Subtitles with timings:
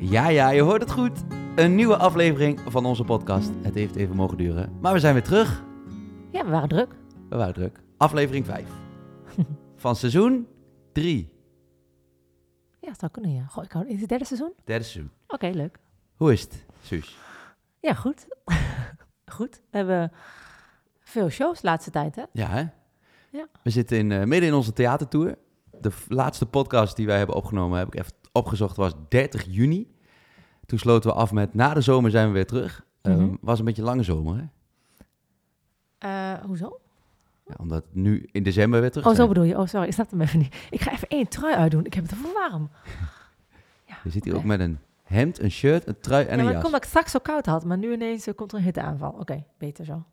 [0.00, 1.24] Ja, ja, je hoort het goed.
[1.56, 3.50] Een nieuwe aflevering van onze podcast.
[3.62, 5.62] Het heeft even mogen duren, maar we zijn weer terug.
[6.32, 6.94] Ja, we waren druk.
[7.28, 7.80] We waren druk.
[7.96, 8.68] Aflevering 5
[9.76, 10.46] van seizoen
[10.92, 11.32] 3.
[12.80, 13.44] Ja, dat zou kunnen, ja.
[13.46, 13.88] Goh, ik hou...
[13.88, 14.52] Is het derde seizoen?
[14.64, 15.10] Derde seizoen.
[15.26, 15.78] Oké, leuk.
[16.16, 17.18] Hoe is het, Suus?
[17.80, 18.26] Ja, goed.
[19.36, 19.60] goed.
[19.70, 20.12] We hebben
[21.00, 22.22] veel shows de laatste tijd, hè?
[22.32, 22.64] Ja, hè?
[23.30, 23.46] Ja.
[23.62, 25.38] We zitten in, eh, midden in onze theatertour.
[25.80, 29.96] De laatste podcast die wij hebben opgenomen, heb ik even opgezocht, was 30 juni.
[30.66, 32.86] Toen sloten we af met na de zomer zijn we weer terug.
[33.02, 33.34] Mhm.
[33.40, 34.44] was een beetje een lange zomer, hè?
[35.98, 36.80] Eh, hoezo?
[37.46, 39.58] Ja, omdat nu in december weer terug Oh, zo bedoel je.
[39.58, 39.86] Oh, sorry.
[39.86, 40.56] Ik snap hem even niet.
[40.70, 41.84] Ik ga even één trui uitdoen.
[41.84, 42.70] Ik heb het ervoor warm.
[44.04, 46.60] Je zit hier ook met een hemd, een shirt, een trui en ja, een jas.
[46.60, 49.10] komt dat ik straks zo koud had, maar nu ineens eh, komt er een hitteaanval.
[49.10, 50.04] Oké, beter zo.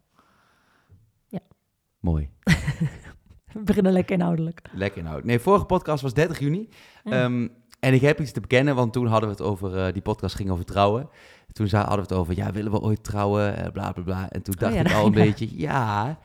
[2.05, 2.30] Mooi.
[3.53, 4.61] We beginnen lekker inhoudelijk.
[4.73, 5.23] Lekker inhoud.
[5.23, 6.69] Nee, vorige podcast was 30 juni.
[7.03, 7.11] Mm.
[7.11, 7.47] Ehm,
[7.85, 10.35] en ik heb iets te bekennen, want toen hadden we het over, eh, die podcast
[10.35, 11.09] ging over trouwen.
[11.52, 14.30] Toen hadden we het over, ja, willen we ooit trouwen, eh, bla bla bla.
[14.30, 16.17] En toen Oh dacht ja, ik al een beetje, ja.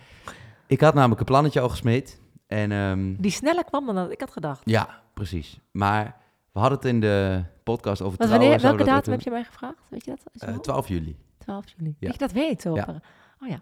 [0.66, 2.20] Ik had namelijk een plannetje al gesmeed.
[2.46, 4.60] En ehm, Die sneller kwam dan dat ik had gedacht.
[4.64, 5.60] ja, precies.
[5.70, 6.16] Maar
[6.52, 8.38] we hadden het in de podcast over Want trouwen.
[8.48, 9.76] wanneer, welke we dat datum heb je mij gevraagd?
[9.88, 10.18] Weet je dat?
[10.18, 10.32] Is doen.
[10.40, 10.60] het Eh, wel?
[10.60, 11.16] 12 juli.
[11.38, 11.96] 12 juli.
[11.98, 12.06] Ja.
[12.06, 12.62] Dat je dat weet.
[12.62, 12.84] Ja.
[12.84, 13.02] per-
[13.42, 13.60] Oh ja.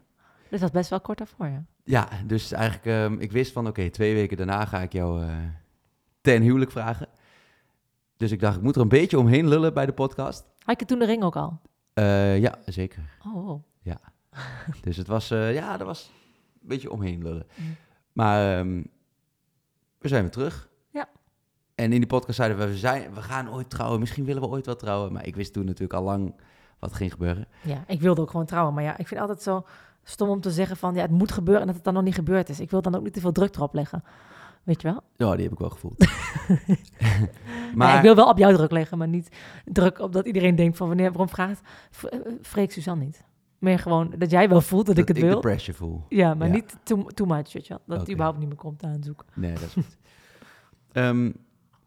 [0.50, 1.64] Dus dat best wel kort daarvoor, ja.
[1.84, 5.24] Ja, dus eigenlijk, ehm, ik wist van, oké, twee weken daarna ga ik jou
[6.20, 7.08] ten huwelijk vragen.
[8.18, 10.44] Dus ik dacht, ik moet er een beetje omheen lullen bij de podcast.
[10.64, 11.60] Had je toen de ring ook al?
[11.94, 13.02] Eh, ja, zeker.
[13.26, 13.62] Oh, oh.
[14.82, 16.10] Dus het was, eh, ja, dat was
[16.62, 17.46] een beetje omheen lullen.
[17.54, 17.76] Mm.
[18.12, 18.82] Maar ehm,
[19.98, 20.68] we zijn weer terug.
[20.90, 21.08] Ja.
[21.74, 24.00] En in die podcast zeiden we, we, zijn, we gaan ooit trouwen.
[24.00, 25.12] Misschien willen we ooit wel trouwen.
[25.12, 26.40] Maar ik wist toen natuurlijk al lang
[26.78, 27.48] wat ging gebeuren.
[27.62, 28.74] Ja, ik wilde ook gewoon trouwen.
[28.74, 29.66] Maar ja, ik vind het altijd zo
[30.02, 30.94] stom om te zeggen van...
[30.94, 32.60] ja, het moet gebeuren en dat het dan nog niet gebeurd is.
[32.60, 34.04] Ik wil dan ook niet te veel druk erop leggen.
[34.68, 35.00] Weet je wel?
[35.16, 36.06] Ja, die heb ik wel gevoeld.
[37.74, 39.28] Maar ik wil wel op jou druk leggen, maar niet
[39.64, 40.86] druk op dat iedereen denkt van...
[40.88, 41.60] wanneer, waarom vraagt
[41.90, 43.24] V- eh, Freek Suzanne niet?
[43.58, 45.40] Meer gewoon dat jij wel voelt dat, ik het de wil.
[45.40, 46.04] pressure voel.
[46.08, 46.52] Ja, maar Ja.
[46.54, 47.78] niet too, too much, weet je wel.
[47.86, 48.10] Dat het Oké.
[48.10, 49.26] überhaupt niet meer komt aanzoeken.
[49.34, 49.96] Nee, dat is goed.
[50.92, 51.32] Ehm,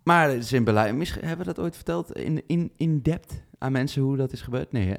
[0.03, 0.97] maar het is in Berlijn.
[0.97, 4.41] Misschien hebben we dat ooit verteld in, in, in depth aan mensen hoe dat is
[4.41, 4.71] gebeurd?
[4.71, 4.95] Nee, hè?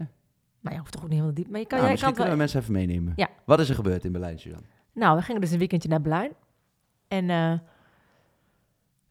[0.61, 1.51] Maar je hoeft toch ook niet helemaal diep.
[1.51, 2.53] Maar je kan, Nou, jij misschien kan kunnen we wel...
[2.53, 3.13] mensen even meenemen.
[3.17, 3.29] Ja.
[3.47, 4.67] Wat is er gebeurd in Berlijn, Suzanne?
[4.93, 6.33] Nou, we gingen dus een weekendje naar Berlijn.
[7.09, 7.53] En eh,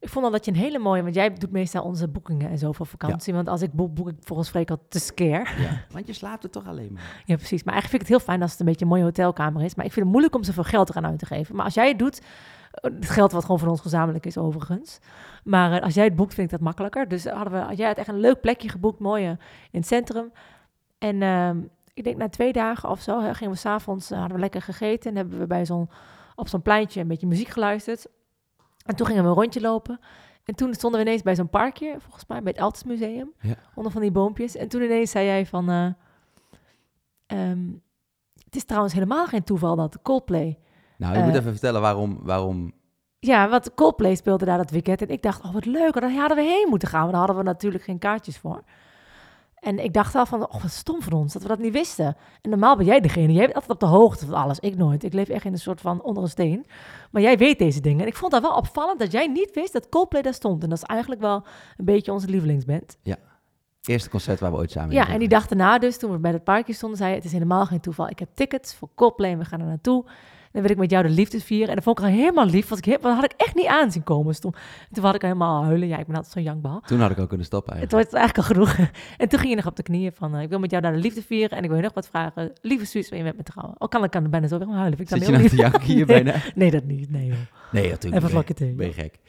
[0.02, 1.04] ik vond al dat je een hele mooie...
[1.04, 3.34] Want jij doet meestal onze boekingen en zo voor vakantie.
[3.34, 5.62] Want als ik boek, boek ik volgens Freek al te scare.
[5.62, 5.86] Ja.
[5.94, 7.24] Want je slaapt er toch alleen maar.
[7.26, 7.64] Ja, precies.
[7.64, 9.76] Maar eigenlijk vind ik het heel fijn als het een beetje een mooie hotelkamer is.
[9.76, 11.56] Maar ik vind het moeilijk om zoveel geld eraan uit te geven.
[11.56, 12.22] Maar als jij het doet,
[12.72, 15.00] eh, het geld wat gewoon van ons gezamenlijk is overigens.
[15.44, 17.08] Maar eh, als jij het boekt, vind ik dat makkelijker.
[17.08, 19.30] Dus hadden we, had jij had echt een leuk plekje geboekt, mooi eh,
[19.72, 20.32] in het centrum.
[20.98, 21.60] En ehm,
[21.94, 24.62] ik denk na twee dagen of zo hè, gingen we s'avonds, uh, hadden we lekker
[24.62, 25.10] gegeten.
[25.10, 25.90] En hebben we bij zo'n,
[26.36, 28.08] op zo'n pleintje een beetje muziek geluisterd.
[28.86, 30.00] En toen gingen we een rondje lopen.
[30.44, 33.34] En toen stonden we ineens bij zo'n parkje, volgens mij bij het Altes Museum.
[33.42, 33.56] Ja.
[33.76, 34.56] Onder van die boompjes.
[34.56, 35.70] En toen ineens zei jij van...
[35.70, 35.86] eh,
[37.26, 37.68] ehm,
[38.46, 40.60] het is trouwens helemaal geen toeval dat Coldplay...
[40.98, 41.26] Nou, je Eh.
[41.26, 42.72] moet even vertellen waarom, waarom
[43.20, 45.02] Ja, want Coldplay speelde daar dat weekend.
[45.02, 47.02] En ik dacht, oh wat leuk, daar hadden we heen moeten gaan.
[47.02, 48.64] Maar daar hadden we natuurlijk geen kaartjes voor.
[49.62, 52.18] En ik dacht al van, oh wat stom van ons dat we dat niet wisten.
[52.42, 54.60] En normaal ben jij degene, jij bent altijd op de hoogte van alles.
[54.60, 55.04] Ik nooit.
[55.04, 56.66] Ik leef echt in een soort van onder een steen.
[57.12, 58.02] Maar jij weet deze dingen.
[58.02, 60.64] En ik vond dat wel opvallend dat jij niet wist dat Coldplay daar stond.
[60.64, 61.44] En dat is eigenlijk wel
[61.78, 62.98] een beetje onze lievelingsband.
[63.90, 66.32] eerste concert waar we ooit samen Ja, en die dag daarna dus, toen we bij
[66.32, 68.10] het parkje stonden, zei je, het is helemaal geen toeval.
[68.10, 70.06] Ik heb tickets voor Coldplay en we gaan er naartoe.
[70.52, 71.68] Dan wil ik met jou de liefde vieren.
[71.70, 74.04] En dat vond ik al helemaal lief, want ik, dat had ik echt niet aanzien
[74.04, 74.40] komen.
[74.42, 74.54] Toen,
[74.92, 75.88] toen had ik al helemaal huilen.
[75.88, 76.82] Ja, ik ben altijd zo'n jankbal.
[76.86, 78.10] Toen had ik al kunnen stoppen Het eigenlijk.
[78.12, 78.90] wordt eigenlijk al genoeg.
[79.18, 80.94] En toen ging je nog op de knieën van, eh, ik wil met jou naar
[80.94, 82.52] de liefde vieren en ik wil je nog wat vragen.
[82.62, 83.82] Lieve Suus, wil je met me trouwen?
[83.82, 84.98] Oh, kan ik kan bijna zo weer gaan huilen.
[84.98, 86.40] Vind ik Zit je nou te janken hier nee, bijna?
[86.56, 87.10] Nee, dat niet.
[87.12, 87.38] Nee, joh.
[87.72, 88.74] Nee, natuurlijk Even vlakke thee.
[88.74, 89.20] Ben je gek.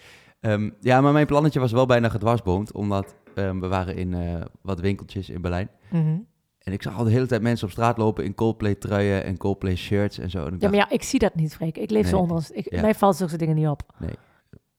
[0.41, 4.41] Ehm, ja, maar mijn plannetje was wel bijna gedwarsboomd, omdat ehm, we waren in eh,
[4.62, 5.69] wat winkeltjes in Berlijn.
[5.91, 6.16] Mhm.
[6.62, 9.37] En ik zag al de hele tijd mensen op straat lopen in Coldplay truien en
[9.37, 10.39] Coldplay shirts en zo.
[10.39, 11.77] En ik Ja, dacht, maar ja, ik zie dat niet, Freek.
[11.78, 12.21] Ik leef zo Nee.
[12.21, 12.50] onder ons.
[12.50, 12.81] Ik, Ja.
[12.81, 13.83] Mij valt zulke dingen niet op.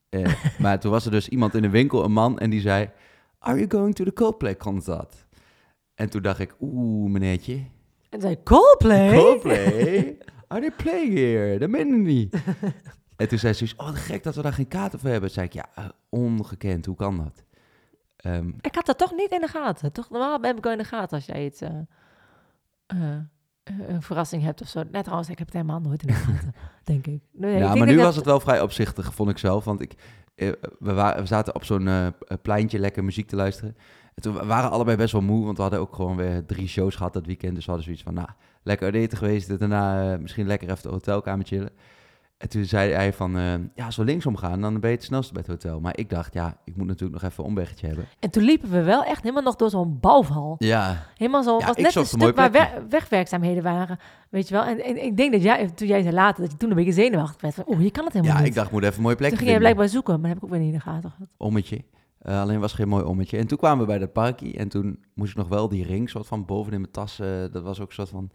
[0.09, 2.89] eh, maar toen was er dus iemand in de winkel, een man, en die zei...
[3.39, 5.25] Are you going to the Coldplay concert?
[5.95, 7.59] En toen dacht ik, oeh, meneertje.
[8.09, 9.13] En zei Coldplay?
[9.17, 10.17] Coldplay?
[10.47, 11.59] Are they playing here?
[11.59, 12.35] Dat meen ik niet.
[13.17, 15.29] en toen zei ze, oh, gek dat we daar geen kaarten voor hebben.
[15.33, 17.43] Toen zei ik, ja, ongekend, hoe kan dat?
[18.23, 19.91] Ehm, Ik had dat toch niet in de gaten.
[19.91, 21.69] Toch normaal heb ik wel in de gaten als jij iets, eh,
[22.85, 23.13] eh,
[23.63, 24.83] eh, een verrassing hebt of zo.
[24.91, 26.53] Net trouwens, ik heb het helemaal nooit in de gaten,
[26.83, 27.21] denk ik.
[27.31, 29.63] Nee, ja, maar nu was dat- het wel vrij opzichtig, vond ik zelf.
[29.65, 29.93] Want ik,
[30.79, 31.89] we, wa- we zaten op zo'n
[32.41, 33.75] pleintje lekker muziek te luisteren.
[34.15, 36.67] En toen we waren allebei best wel moe, want we hadden ook gewoon weer drie
[36.67, 37.55] shows gehad dat weekend.
[37.55, 38.27] Dus we hadden zoiets van, nou,
[38.63, 39.59] lekker uit eten geweest.
[39.59, 41.69] Daarna misschien lekker even de hotelkamer chillen.
[42.43, 45.33] En toen zei hij van, eh, ja, we linksom gaan, dan ben je het snelste
[45.33, 45.79] bij het hotel.
[45.79, 48.05] Maar ik dacht, ja, ik moet natuurlijk nog even een omweggetje hebben.
[48.19, 50.55] En toen liepen we wel echt helemaal nog door zo'n bouwval.
[50.57, 53.99] Ja, Helemaal zo, Ja, was net een stuk waar we- wegwerkzaamheden waren.
[54.29, 54.63] Weet je wel?
[54.63, 56.91] En, en ik denk dat jij, toen jij zei later, dat je toen een beetje
[56.91, 57.53] zenuwachtig werd.
[57.53, 58.49] Van, oeh, hier kan het helemaal ja niet.
[58.49, 59.69] ik dacht, ik moet even een mooie plek toen ging vinden.
[59.69, 61.27] blijkbaar zoeken, maar dat heb ik ook weer niet in de gaten gehad.
[61.37, 61.83] Ommetje.
[62.19, 63.37] Eh, alleen was geen mooi ommetje.
[63.37, 64.57] En toen kwamen we bij dat parkie.
[64.57, 67.19] En toen moest ik nog wel die ring soort van boven in mijn tas.
[67.19, 68.29] eh, dat was ook een soort van...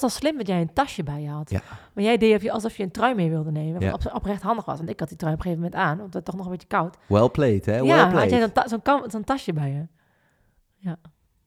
[0.00, 1.50] Was al slim dat jij een tasje bij je had.
[1.50, 1.60] Ja.
[1.92, 3.80] Maar jij deed alsof je een trui mee wilde nemen.
[3.80, 3.92] Ja.
[3.92, 4.76] Op, oprecht handig was.
[4.78, 5.98] Want ik had die trui op een gegeven moment aan.
[5.98, 6.96] Want het toch nog een beetje koud.
[7.06, 7.72] Well played, hè?
[7.72, 8.20] Well ja, played.
[8.20, 9.86] had jij zo'n ta- zo'n kam- zo'n tasje bij je.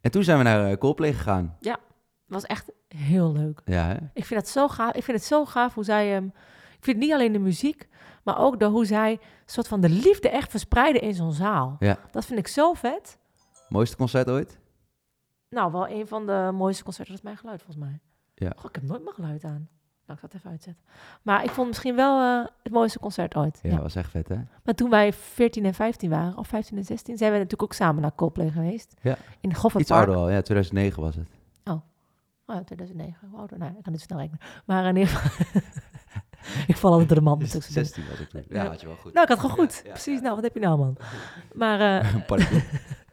[0.01, 1.57] En toen zijn we naar uh, Coldplay gegaan.
[1.61, 1.79] Het
[2.25, 3.61] was echt heel leuk.
[3.65, 3.95] Ja, hè?
[4.13, 4.93] Ik vind het zo gaaf.
[4.95, 6.15] Ik vind het zo gaaf hoe zij...
[6.15, 6.25] ehm,
[6.77, 7.88] ik vind niet alleen de muziek,
[8.23, 11.75] maar ook de, hoe zij een soort van de liefde echt verspreiden in zo'n zaal.
[11.79, 11.97] Ja.
[12.11, 13.17] Dat vind ik zo vet.
[13.69, 14.59] Mooiste concert ooit?
[15.50, 17.13] Nou, wel een van de mooiste concerten.
[17.13, 18.00] Dat is mijn geluid volgens mij.
[18.39, 18.51] Ja.
[18.56, 19.68] Goh, ik heb nooit mijn geluid aan.
[20.06, 20.84] Nou, ik zal het even uitzetten.
[21.22, 23.60] Maar ik vond misschien wel eh, het mooiste concert ooit.
[23.62, 23.81] Ja, Ja.
[23.81, 24.36] was echt vet, hè?
[24.63, 27.74] Maar toen wij 14 en 15 waren, of 15 en 16, zijn we natuurlijk ook
[27.74, 28.94] samen naar Coldplay geweest.
[29.01, 29.18] Ja.
[29.39, 31.30] In Goffert Iets ouder al, ja, 2009 was het.
[32.50, 33.28] Oh, ja, 2009.
[33.30, 33.57] Hoe ouder?
[33.57, 34.39] Nee, ik kan niet snel rekenen.
[34.66, 35.62] Maar in ieder geval...
[36.68, 37.38] ik val altijd door de man.
[37.39, 37.66] natuurlijk.
[37.66, 38.44] 16 was ik toen.
[38.50, 39.13] Ja, had je wel goed.
[39.13, 39.81] Nou, ik had gewoon goed.
[39.86, 40.22] Ja, Precies.
[40.22, 40.98] Nou, wat heb je nou, man?
[41.54, 42.13] Maar, eh.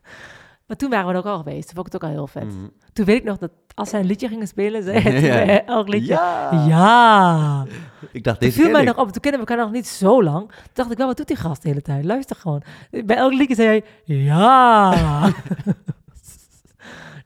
[0.66, 1.66] maar toen waren we er ook al geweest.
[1.66, 2.44] Toen vond ik het ook al heel vet.
[2.44, 2.66] Mhm.
[2.93, 5.20] Toen weet ik nog dat als zij een liedje gingen spelen, zei hij Ja.
[5.37, 6.12] toen bij elk liedje...
[6.12, 6.64] Ja!
[6.66, 7.64] Ja!
[8.12, 8.87] Ik dacht, Toen deze viel ken mij ik.
[8.88, 9.12] nog op.
[9.12, 10.49] Toen kennen we elkaar nog niet zo lang.
[10.49, 12.05] Toen dacht ik wel, wat doet die gast de hele tijd?
[12.05, 12.62] Luister gewoon.
[12.90, 13.69] Bij elk liedje zei
[14.05, 14.90] hij, ja!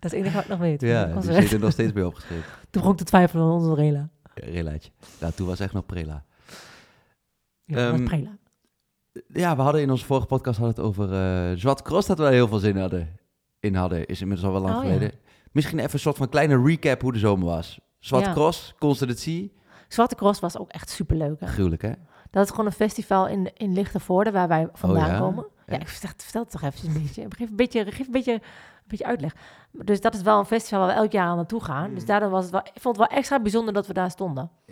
[0.01, 0.81] Dat is het enige wat ik nog weet.
[0.81, 1.43] Ja, die concert.
[1.43, 2.45] zit er nog steeds bij opgeschreven.
[2.71, 4.09] Toen begon ik te twijfelen aan onze Rela.
[4.35, 4.91] Relaatje.
[5.21, 6.25] Ja, toen was echt nog prela.
[7.65, 8.37] Ja, Ehm, Prela.
[9.29, 12.23] Ja, we hadden in onze vorige podcast hadden het over eh Zwarte Cross, dat we
[12.23, 13.17] daar heel veel zin hadden,
[13.69, 14.07] in hadden.
[14.07, 14.89] Is inmiddels al wel lang Oh, ja.
[14.93, 15.19] geleden.
[15.53, 17.81] Misschien even een soort van kleine recap hoe de zomer was.
[17.99, 18.35] Zwarte Ja.
[18.35, 19.47] Cross, Constant Sea.
[19.89, 21.41] Zwarte Cross was ook echt superleuk.
[21.41, 21.47] Hè?
[21.47, 21.93] Gruwelijk, hè?
[22.31, 25.19] Dat is gewoon een festival in, in Lichtenvoorde, waar wij vandaan Oh ja?
[25.19, 25.47] komen.
[25.67, 25.81] Ja, Ja.
[25.81, 27.27] ik vertel, vertel het toch even een beetje.
[27.37, 28.41] Geef een beetje, geef een beetje, een
[28.87, 29.35] beetje uitleg.
[29.73, 31.89] Dus dat is wel een festival waar we elk jaar aan naartoe gaan.
[31.89, 31.95] Mm.
[31.95, 34.51] Dus daardoor was het wel, ik vond het wel extra bijzonder dat we daar stonden.
[34.69, 34.71] 100%.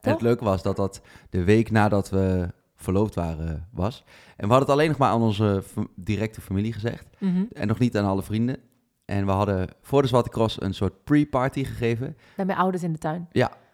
[0.00, 1.00] En het leuke was dat dat
[1.30, 2.48] de week nadat we
[2.84, 4.04] verloofd waren was.
[4.36, 5.62] En we hadden het alleen nog maar aan onze
[5.96, 7.06] directe familie gezegd.
[7.52, 8.56] En nog niet aan alle vrienden.
[9.04, 12.16] En we hadden voor de Zwarte Cross een soort pre-party gegeven.
[12.36, 13.28] Bij mijn ouders in de tuin.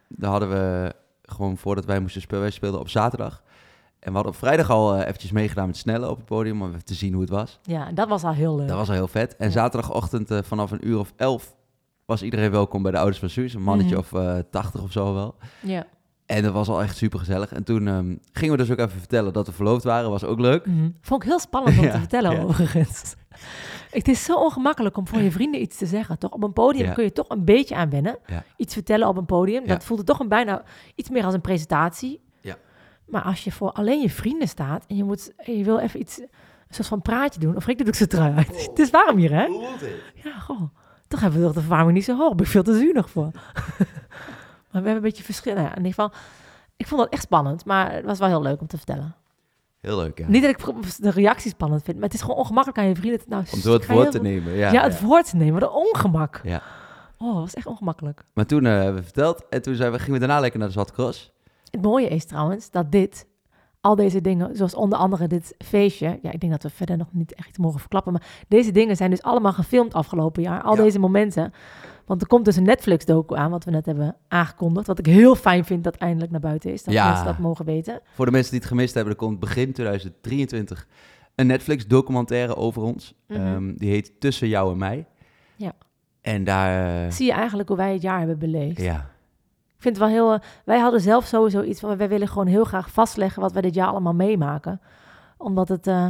[0.08, 2.42] Daar hadden we gewoon voordat wij moesten spelen.
[2.42, 3.42] Wij speelden op zaterdag.
[3.98, 6.62] En we hadden op vrijdag al eh, eventjes meegedaan met snellen op het podium.
[6.62, 7.58] Om even te zien hoe het was.
[7.62, 8.68] Ja, en dat was al heel leuk.
[8.68, 9.36] Dat was al heel vet.
[9.36, 9.52] En Ja.
[9.52, 11.56] zaterdagochtend eh, vanaf een uur of elf
[12.04, 13.54] was iedereen welkom bij de ouders van Suus.
[13.54, 13.98] Een mannetje Mhm.
[14.04, 15.34] of eh, tachtig of zo wel.
[15.62, 15.86] Ja.
[16.30, 17.52] En dat was al echt super gezellig.
[17.52, 20.10] En toen ehm, gingen we dus ook even vertellen dat we verloofd waren.
[20.10, 20.66] Was ook leuk.
[20.66, 20.90] Mhm.
[21.00, 22.42] Vond ik heel spannend om Ja, te vertellen, ja.
[22.42, 23.14] overigens.
[23.90, 26.18] Het is zo ongemakkelijk om voor je vrienden iets te zeggen.
[26.18, 26.30] Toch?
[26.30, 26.92] Op een podium Ja.
[26.92, 28.18] kun je toch een beetje aan wennen.
[28.56, 29.66] Iets vertellen op een podium.
[29.66, 30.62] Dat voelde toch een bijna
[30.94, 32.20] iets meer als een presentatie.
[32.40, 32.56] Ja.
[33.06, 36.18] Maar als je voor alleen je vrienden staat en je, moet, je wil even iets,
[36.18, 36.28] een
[36.74, 37.56] soort van praatje doen.
[37.56, 38.50] Of ik doe ik ze trui uit.
[38.50, 38.56] Oh.
[38.68, 39.44] Het is warm hier, hè?
[40.24, 40.62] Ja, goh.
[41.08, 42.30] Toch hebben we toch de verwarming niet zo hoog.
[42.30, 43.30] Ik ben veel te zuinig voor.
[44.72, 45.54] maar we hebben een beetje verschil.
[45.54, 46.12] Nou ja, in ieder geval,
[46.76, 47.64] ik vond dat echt spannend.
[47.64, 49.14] Maar het was wel heel leuk om te vertellen.
[49.80, 50.28] Heel leuk, ja.
[50.28, 50.64] Niet dat ik
[50.98, 53.20] de reactie spannend vind, maar het is gewoon ongemakkelijk aan je vrienden.
[53.26, 54.52] Nou, Om door het woord te nemen.
[54.52, 56.40] Ja, Ja, het woord te nemen, de ongemak.
[56.42, 56.62] Ja.
[57.18, 58.24] Oh, dat was echt ongemakkelijk.
[58.34, 59.48] Maar toen eh, hebben we verteld.
[59.48, 61.32] En toen zijn we, gingen we daarna lekker naar de Zwarte Cross.
[61.70, 63.26] Het mooie is trouwens dat dit,
[63.80, 67.08] al deze dingen, zoals onder andere dit feestje, ja, ik denk dat we verder nog
[67.12, 70.62] niet echt mogen verklappen, maar deze dingen zijn dus allemaal gefilmd afgelopen jaar.
[70.62, 70.82] Al Ja.
[70.82, 71.52] deze momenten.
[72.10, 74.86] Want er komt dus een Netflix-docu aan, wat we net hebben aangekondigd.
[74.86, 76.82] Wat ik heel fijn vind dat eindelijk naar buiten is.
[76.84, 77.06] Dat Ja.
[77.08, 78.00] mensen dat mogen weten.
[78.14, 80.86] Voor de mensen die het gemist hebben, er komt begin 2023
[81.34, 83.14] een Netflix documentaire over ons.
[83.28, 83.40] Mhm.
[83.40, 85.06] Ehm, die heet Tussen jou en mij.
[85.56, 85.72] Ja.
[86.20, 87.04] En daar...
[87.04, 88.80] eh, Zie je eigenlijk hoe wij het jaar hebben beleefd.
[88.80, 88.96] ja,
[89.76, 90.32] Ik vind het wel heel...
[90.32, 91.96] eh, wij hadden zelf sowieso iets van...
[91.96, 94.80] Wij willen gewoon heel graag vastleggen wat wij dit jaar allemaal meemaken.
[95.36, 95.86] Omdat het...
[95.86, 96.06] eh,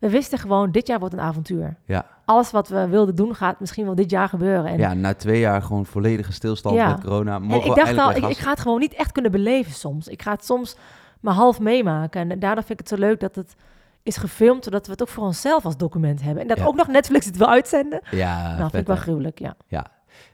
[0.00, 1.76] we wisten gewoon, dit jaar wordt een avontuur.
[1.84, 2.06] Ja.
[2.24, 4.66] Alles wat we wilden doen gaat misschien wel dit jaar gebeuren.
[4.66, 6.88] En, ja, na twee jaar gewoon volledige stilstand Ja.
[6.88, 7.38] met corona.
[7.38, 10.08] Mogen en ik dacht al, ik, ik ga het gewoon niet echt kunnen beleven soms.
[10.08, 10.76] Ik ga het soms
[11.20, 12.30] maar half meemaken.
[12.30, 13.54] En daardoor vind ik het zo leuk dat het
[14.02, 14.64] is gefilmd...
[14.64, 16.42] zodat we het ook voor onszelf als document hebben.
[16.42, 16.64] En dat Ja.
[16.64, 18.00] ook nog Netflix het wil uitzenden.
[18.10, 19.86] Ja, nou, vind ik wel gruwelijk, ja.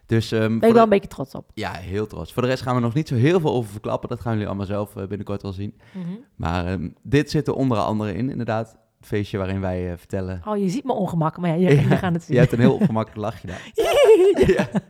[0.07, 1.51] Dus ehm, Ben ik wel de- een beetje trots op.
[1.55, 2.33] ja, heel trots.
[2.33, 4.09] Voor de rest gaan we nog niet zo heel veel over verklappen.
[4.09, 5.81] Dat gaan jullie allemaal zelf eh, binnenkort wel zien.
[6.37, 8.77] Maar ehm, dit zit er onder andere in, inderdaad.
[9.07, 10.43] Feestje waarin wij eh, vertellen.
[10.45, 12.35] Oh, je ziet me ongemak, maar ja, je, gaat het zien.
[12.35, 13.71] Je hebt een heel ongemakkelijk lachje daar.
[14.57, 14.69] ja.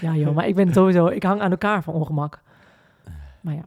[0.00, 2.42] Ja, joh, maar ik ben sowieso, ik hang aan elkaar van ongemak.
[3.40, 3.64] Maar ja.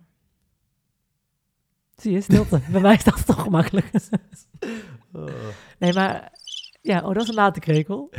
[1.96, 2.60] Zie je, stilte.
[2.72, 3.92] Bij mij is dat toch gemakkelijk.
[5.78, 6.32] Nee, maar,
[6.82, 8.10] ja, oh, dat is een late krekel.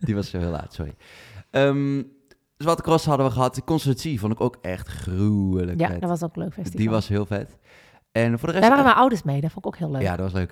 [0.00, 0.94] Die was heel laat, sorry.
[1.50, 2.02] Ehm,
[2.62, 3.54] Zwarte Cross hadden we gehad.
[3.54, 6.00] De Constantie vond ik ook echt gruwelijk Ja, vet.
[6.00, 6.80] dat was ook een leuk festival.
[6.80, 7.58] Die was heel vet.
[8.12, 8.68] En voor de Daar rest...
[8.68, 10.02] waren mijn ouders mee, dat vond ik ook heel leuk.
[10.02, 10.16] ja, Ja.
[10.16, 10.50] dat was leuk,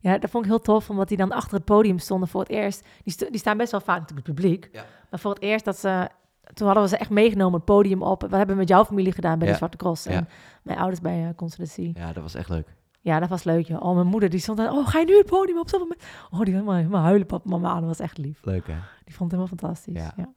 [0.00, 0.18] hè?
[0.18, 2.86] dat vond ik heel tof, omdat die dan achter het podium stonden voor het eerst.
[3.02, 4.68] Die, die staan best wel vaak natuurlijk het publiek.
[4.72, 4.84] Ja.
[5.10, 6.08] Maar voor het eerst dat ze...
[6.54, 8.20] Toen hadden we ze echt meegenomen het podium op.
[8.20, 9.52] Wat hebben we met jouw familie gedaan bij Ja.
[9.52, 10.04] de Zwarte Cross?
[10.04, 10.10] Ja.
[10.10, 10.28] En
[10.62, 11.34] mijn ouders bij
[11.78, 11.92] uh.
[11.94, 12.74] Ja, dat was echt leuk.
[13.00, 13.82] Ja, dat was leuk, joh.
[13.82, 14.72] Oh, mijn moeder die stond daar...
[14.72, 15.68] Oh, ga je nu het podium op?
[15.68, 17.74] Zoveel mensen- Oh, die helemaal, helemaal huilen, papa, mama.
[17.74, 18.44] Dat was echt lief.
[18.44, 18.74] Leuk, hè?
[19.04, 19.94] Die vond het helemaal fantastisch.
[20.02, 20.12] Ja.
[20.16, 20.32] Ja.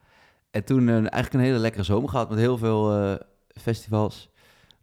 [0.52, 3.16] En toen eh, eigenlijk een hele lekkere zomer gehad met heel veel eh,
[3.62, 4.30] festivals.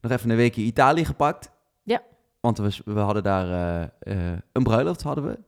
[0.05, 1.51] Nog even een weekje Italië gepakt.
[1.83, 2.03] Ja.
[2.41, 3.83] Want we, we hadden daar eh,
[4.33, 5.39] eh, een bruiloft, hadden we.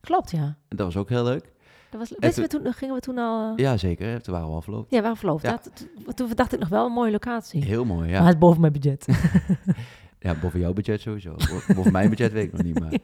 [0.00, 0.42] Klopt, ja.
[0.68, 1.52] En dat was ook heel leuk.
[1.90, 3.52] Dat was, wisten we toen, gingen we toen al...
[3.56, 4.22] Ja, Ja, zeker.
[4.22, 4.90] Toen waren we al verloofd.
[4.90, 5.44] ja we waren verloofd.
[5.44, 5.60] Ja.
[6.06, 6.12] Ja.
[6.12, 7.64] toen, dacht ik nog wel een mooie locatie.
[7.64, 8.22] Heel mooi, Maar ja.
[8.24, 9.06] het is boven mijn budget.
[10.18, 11.34] Ja, boven jouw budget sowieso.
[11.34, 12.90] Bo- boven mijn budget weet ik nog niet, maar...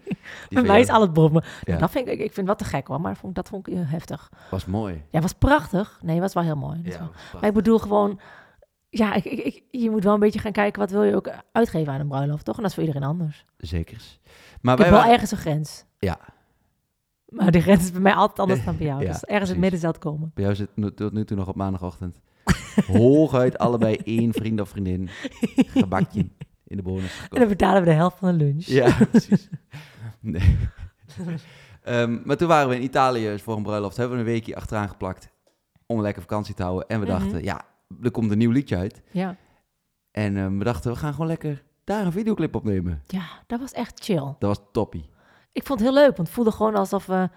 [0.48, 1.44] Bij mij is alles boven.
[1.62, 1.76] Ja.
[1.76, 3.74] Dat vind ik, ik vind wat te gek hoor, maar dat vond, dat vond ik
[3.74, 4.30] eh, heftig.
[4.50, 5.02] was mooi.
[5.10, 5.98] Ja, was prachtig.
[6.02, 6.80] Nee, was wel heel mooi.
[6.82, 8.20] Ja, wel- Maar ik bedoel gewoon,
[8.98, 12.00] ja, ik, je moet wel een beetje gaan kijken wat wil je ook uitgeven aan
[12.00, 12.56] een bruiloft, toch?
[12.56, 13.44] En dat is voor iedereen anders.
[13.56, 14.20] Zekers.
[14.60, 15.12] Maar ik wij heb wel waren...
[15.12, 15.84] ergens een grens.
[15.98, 16.18] Ja.
[17.28, 19.00] Maar die grens is bij mij altijd anders dan bij jou.
[19.02, 19.48] Ja, dus ergens precies.
[19.48, 20.30] het midden zal het komen.
[20.34, 22.20] Bij jou zit tot nu toe nog op maandagochtend.
[22.86, 25.08] Hooguit allebei één vriend of vriendin.
[25.56, 26.28] Gebakje
[26.64, 27.40] in de bonus En gekocht.
[27.40, 28.64] dan betalen we de helft van de lunch.
[28.64, 29.48] Ja, precies.
[30.20, 30.56] Nee.
[31.82, 33.96] Ehm, maar toen waren we in Italië voor een bruiloft.
[33.96, 35.28] Hebben we een weekje achteraan geplakt
[35.86, 36.88] om lekker vakantie te houden.
[36.88, 37.18] En we Mhm.
[37.18, 37.60] dachten, ja,
[38.02, 39.02] er komt een nieuw liedje uit.
[39.10, 39.36] Ja.
[40.10, 43.02] En ehm, we dachten, we gaan gewoon lekker daar een videoclip opnemen.
[43.06, 44.34] ja, dat was echt chill.
[44.38, 45.08] Dat was toppie.
[45.52, 47.28] Ik vond het heel leuk, want het voelde gewoon alsof we...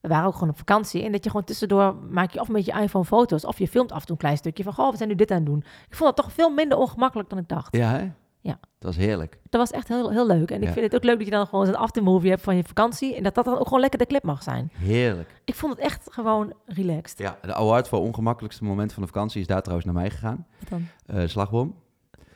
[0.00, 1.02] We waren ook gewoon op vakantie.
[1.04, 3.44] En dat je gewoon tussendoor maak je of met je iPhone foto's...
[3.44, 4.72] of je filmt af en toe een klein stukje van...
[4.72, 5.64] Goh, we zijn nu dit aan het doen.
[5.88, 7.76] Ik vond het toch veel minder ongemakkelijk dan ik dacht.
[7.76, 8.10] Ja, hè?
[8.42, 8.58] Ja.
[8.78, 9.38] Dat was heerlijk.
[9.50, 10.50] Dat was echt heel, heel leuk.
[10.50, 12.64] En ik vind het ook leuk dat je dan gewoon zo'n aftermovie hebt van je
[12.64, 13.14] vakantie.
[13.16, 14.70] En dat dat dan ook gewoon lekker de clip mag zijn.
[14.74, 15.40] Heerlijk.
[15.44, 17.18] Ik vond het echt gewoon relaxed.
[17.18, 20.46] Ja, de award voor ongemakkelijkste moment van de vakantie is daar trouwens naar mij gegaan.
[20.58, 20.86] Wat dan?
[21.06, 21.74] Eh, slagboom.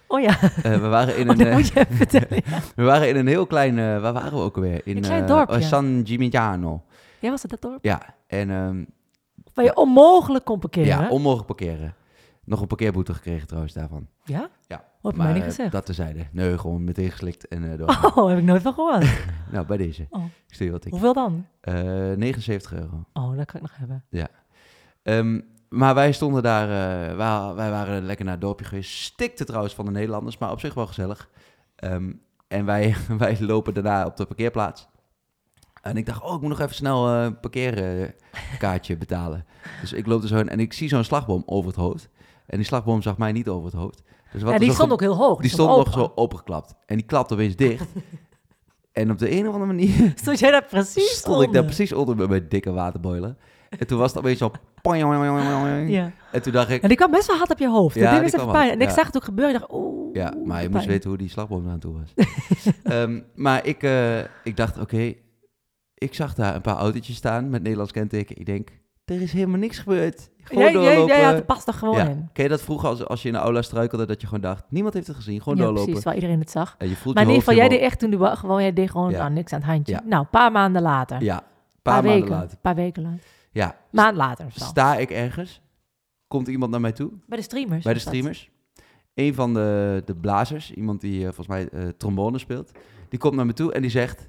[0.09, 2.43] Oh ja, Eh, we, waren in oh, een, dat eh, moet je vertellen.
[2.51, 2.61] Ja.
[2.77, 3.79] we waren in een heel klein...
[3.79, 4.81] eh, waar waren we ook alweer?
[4.85, 5.61] In Een klein dorpje.
[5.63, 6.83] San Gimignano.
[7.19, 7.85] ja, was het dat dorp?
[7.85, 8.85] Ja, en ehm,
[9.55, 10.89] Waar je onmogelijk kon parkeren.
[10.89, 11.09] Ja?
[11.09, 11.95] onmogelijk parkeren.
[12.47, 14.09] Nog een parkeerboete gekregen trouwens daarvan.
[14.25, 14.51] ja?
[14.67, 15.73] Ja, Wat heb maar mij niet eh, gezegd.
[15.73, 16.27] dat tezijde.
[16.33, 17.89] Nee, gewoon meteen geslikt en eh door.
[18.15, 19.07] Oh, heb ik nooit van gehoord.
[19.53, 20.07] Nou, bij deze.
[20.11, 20.25] Oh.
[20.25, 20.91] Ik stuur wat ik.
[20.91, 21.47] Hoeveel dan?
[21.61, 23.05] Eh 79 euro.
[23.13, 24.05] Oh, dat kan ik nog hebben.
[25.03, 28.91] Ehm, maar wij stonden daar, eh, wij, wij waren lekker naar het dorpje geweest.
[28.91, 31.29] Stikte trouwens van de Nederlanders, maar op zich wel gezellig.
[31.77, 32.13] Ehm,
[32.49, 34.89] en wij, wij lopen daarna op de parkeerplaats.
[35.83, 39.45] En ik dacht, oh, ik moet nog even snel eh, een parkeerkaartje betalen.
[39.81, 42.09] Dus ik loop er zo in en ik zie zo'n slagboom over het hoofd.
[42.47, 44.03] En die slagboom zag mij niet over het hoofd.
[44.33, 45.41] Dus wat Ja, die stond ook heel hoog.
[45.41, 46.75] die stond nog zo opengeklapt.
[46.87, 47.87] En die klapte opeens dicht.
[48.93, 51.65] en op de een of andere manier Stond jij daar precies stond ik daar onder?
[51.65, 53.39] precies onder met mijn dikke waterboilen.
[53.79, 54.51] En toen was het opeens zo...
[55.89, 56.13] Ja.
[56.33, 56.83] En toen dacht ik...
[56.83, 57.95] En die kwam best wel hard op je hoofd.
[57.95, 58.71] Ja, die kwam pijn.
[58.71, 58.95] En ik ja.
[58.95, 59.55] zag het ook gebeuren.
[59.55, 60.15] Ik dacht, oeh.
[60.15, 60.71] Ja, maar je pijn.
[60.71, 62.15] moest weten hoe die slagboom eraan toe was.
[62.83, 65.15] Ehm, maar ik, eh, ik dacht, oké,
[65.95, 68.39] ik zag daar een paar autootjes staan met Nederlands kenteken.
[68.39, 68.69] Ik denk,
[69.07, 70.31] er is helemaal niks gebeurd.
[70.43, 71.17] Gewoon Jij, jij, doorlopen.
[71.17, 72.09] jij had de pas er gewoon ja.
[72.09, 72.29] in.
[72.33, 74.65] Ken je dat vroeger als, als je in de aula struikelde, dat je gewoon dacht,
[74.69, 75.85] niemand heeft het gezien, gewoon ja, doorlopen.
[75.87, 76.75] precies, waar iedereen het zag.
[76.79, 78.91] En je voelt Maar in ieder geval, jij deed echt toen, wa- gewoon, jij deed
[78.91, 79.19] gewoon Ja.
[79.19, 80.01] nou, niks aan het handje.
[80.05, 81.23] Nou, een paar maanden later.
[81.23, 81.43] Ja, een
[81.83, 82.31] paar, paar, maanden weken.
[82.37, 82.59] later.
[82.59, 83.21] paar weken later.
[83.51, 84.47] Ja, Maand later.
[84.53, 84.65] zo.
[84.65, 85.61] sta ik ergens,
[86.29, 87.85] komt iemand naar mij toe, Bij de streamers.
[87.85, 88.09] bij de dat.
[88.09, 88.51] streamers.
[89.15, 92.71] Een van de, de blazers, iemand die eh, volgens mij eh, trombone speelt,
[93.09, 94.29] die komt naar me toe en die zegt,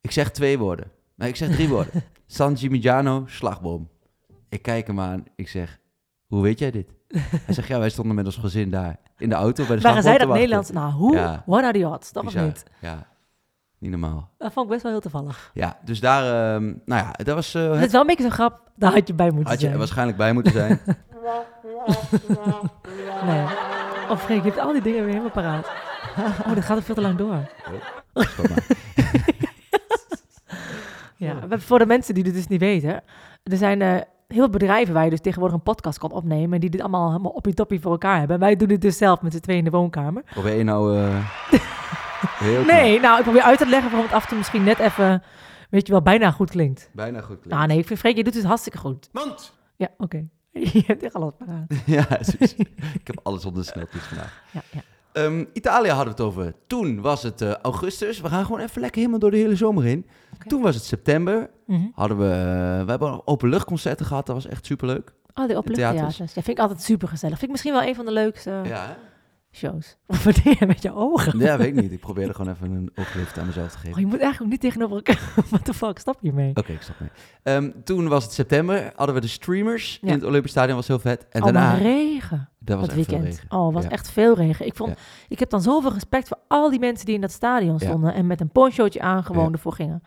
[0.00, 0.90] ik zeg twee woorden.
[1.14, 2.02] Nee, ik zeg drie woorden.
[2.26, 3.88] San Gimignano, slagboom.
[4.48, 5.78] Ik kijk hem aan, ik zeg,
[6.26, 6.94] hoe weet jij dit?
[7.18, 10.02] Hij zegt, ja, wij stonden met ons gezin daar in de auto bij de Waren
[10.02, 10.28] zij dat.
[10.28, 10.70] Nederlands?
[10.70, 11.14] Nou, hoe?
[11.14, 11.42] Ja.
[11.46, 12.12] What are the odds?
[12.12, 12.44] Of Bizar.
[12.44, 12.62] niet?
[12.80, 13.06] Ja,
[13.78, 14.30] niet normaal.
[14.38, 15.50] Dat vond ik best wel heel toevallig.
[15.54, 17.54] Ja, dus daar, ehm, nou ja, dat was...
[17.54, 18.70] eh, Het is wel een beetje zo'n grap.
[18.76, 19.78] Daar had je bij moeten had je zijn.
[19.78, 20.80] waarschijnlijk bij moeten zijn.
[23.26, 23.44] Nee.
[24.10, 25.66] Of Freek, je hebt al die dingen weer helemaal paraat.
[26.46, 27.28] Oh, dat gaat er veel te lang door.
[27.28, 27.94] Maar.
[31.16, 33.02] Ja, maar voor de mensen die dit dus niet weten.
[33.42, 36.60] Er zijn eh, heel veel bedrijven waar je dus tegenwoordig een podcast kan opnemen.
[36.60, 38.36] Die dit allemaal helemaal op je toppie voor elkaar hebben.
[38.36, 40.22] En wij doen dit dus zelf met z'n tweeën in de woonkamer.
[40.30, 40.98] Probeer je nou...
[40.98, 41.30] eh,
[42.38, 42.66] heel knap.
[42.76, 45.22] Nee, nou, ik probeer uit te leggen waarom het af en toe misschien net even,
[45.70, 46.90] weet je wel, bijna goed klinkt.
[46.92, 47.48] Bijna goed klinkt.
[47.48, 49.08] Nou nee, ik vind Freek, je doet het hartstikke goed.
[49.12, 49.54] Mand!
[49.76, 50.24] Ja, oké.
[50.72, 51.64] Je hebt echt alles paraat.
[51.86, 52.54] ja, precies.
[53.00, 54.42] ik heb alles onder de sneltoets vandaag.
[54.50, 54.80] Ja, ja.
[55.16, 56.54] Ehm, Italië hadden we het over.
[56.66, 58.20] Toen was het eh, augustus.
[58.20, 60.06] We gaan gewoon even lekker helemaal door de hele zomer heen.
[60.34, 60.48] Oké.
[60.48, 61.50] Toen was het september.
[61.66, 61.86] Mhm.
[61.94, 64.26] Hadden we, eh, we hebben openluchtconcerten gehad.
[64.26, 64.98] Dat was echt superleuk.
[64.98, 65.56] Oh, de theaters.
[65.58, 66.34] openluchttheaters.
[66.34, 67.38] Ja, vind ik altijd super gezellig.
[67.38, 68.94] Vind ik misschien wel een van de leukste Ja, hè?
[69.56, 69.96] Shows.
[70.24, 71.38] Wat deed je met je ogen?
[71.38, 71.92] Ja, weet ik niet.
[71.92, 73.92] Ik probeerde gewoon even een ooglift aan mezelf te geven.
[73.94, 75.20] Oh, je moet eigenlijk ook niet tegenover elkaar.
[75.50, 76.50] What the fuck, stap je mee?
[76.54, 77.08] Oké, ik snap mee.
[77.42, 80.08] Ehm, toen was het september, hadden we de streamers Ja.
[80.08, 81.26] in het Olympisch Stadion, was heel vet.
[81.30, 82.48] En oh, daarna, regen.
[82.58, 83.40] dat was dat echt veel weekend.
[83.40, 83.58] regen.
[83.58, 83.90] Oh, was Ja.
[83.90, 84.66] echt veel regen.
[84.66, 84.96] Ik, vond, Ja.
[85.28, 88.26] ik heb dan zoveel respect voor al die mensen die in dat stadion stonden en
[88.26, 90.02] met een ponchootje aan gewoon ervoor gingen.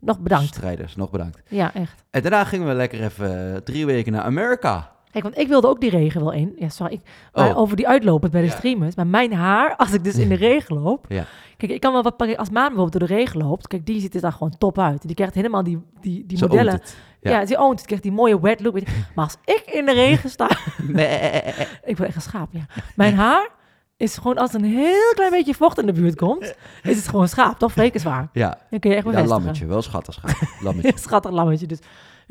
[0.00, 0.46] Nog bedankt.
[0.46, 1.42] Strijders, nog bedankt.
[1.48, 2.04] Ja, echt.
[2.10, 4.90] En daarna gingen we lekker even drie weken naar Amerika.
[5.12, 6.52] Kijk, want ik wilde ook die regen wel in.
[6.58, 6.92] Ja, sorry.
[6.92, 7.00] Ik,
[7.32, 7.58] maar Oh.
[7.58, 8.52] over die uitlopen bij de Ja.
[8.56, 8.94] streamers.
[8.94, 11.04] Maar mijn haar, als ik dus in de regen loop.
[11.08, 11.24] Ja.
[11.56, 12.36] Kijk, ik kan wel wat pakken.
[12.36, 13.66] Als Maan bijvoorbeeld door de regen loopt.
[13.68, 15.06] Kijk, die ziet er dan gewoon top uit.
[15.06, 16.80] Die krijgt helemaal die, die, die Zo modellen.
[17.20, 17.44] Ja, Ja.
[17.44, 17.78] die oont het.
[17.78, 18.74] Die krijgt die mooie wet look.
[19.14, 20.48] Maar als ik in de regen sta.
[20.82, 21.42] Nee.
[21.84, 22.66] ik ben echt een schaap, ja.
[22.96, 23.48] Mijn haar
[23.96, 26.54] is gewoon als een heel klein beetje vocht in de buurt komt.
[26.82, 27.72] Is het gewoon schaap, toch?
[27.72, 28.28] Vrekenswaar.
[28.32, 29.42] Ja, Dan kun je echt ja bevestigen.
[29.42, 29.66] lammetje.
[29.66, 30.36] Wel schattig schaap.
[30.60, 30.92] Lammetje.
[30.98, 31.66] Schattig lammetje.
[31.66, 31.78] Dus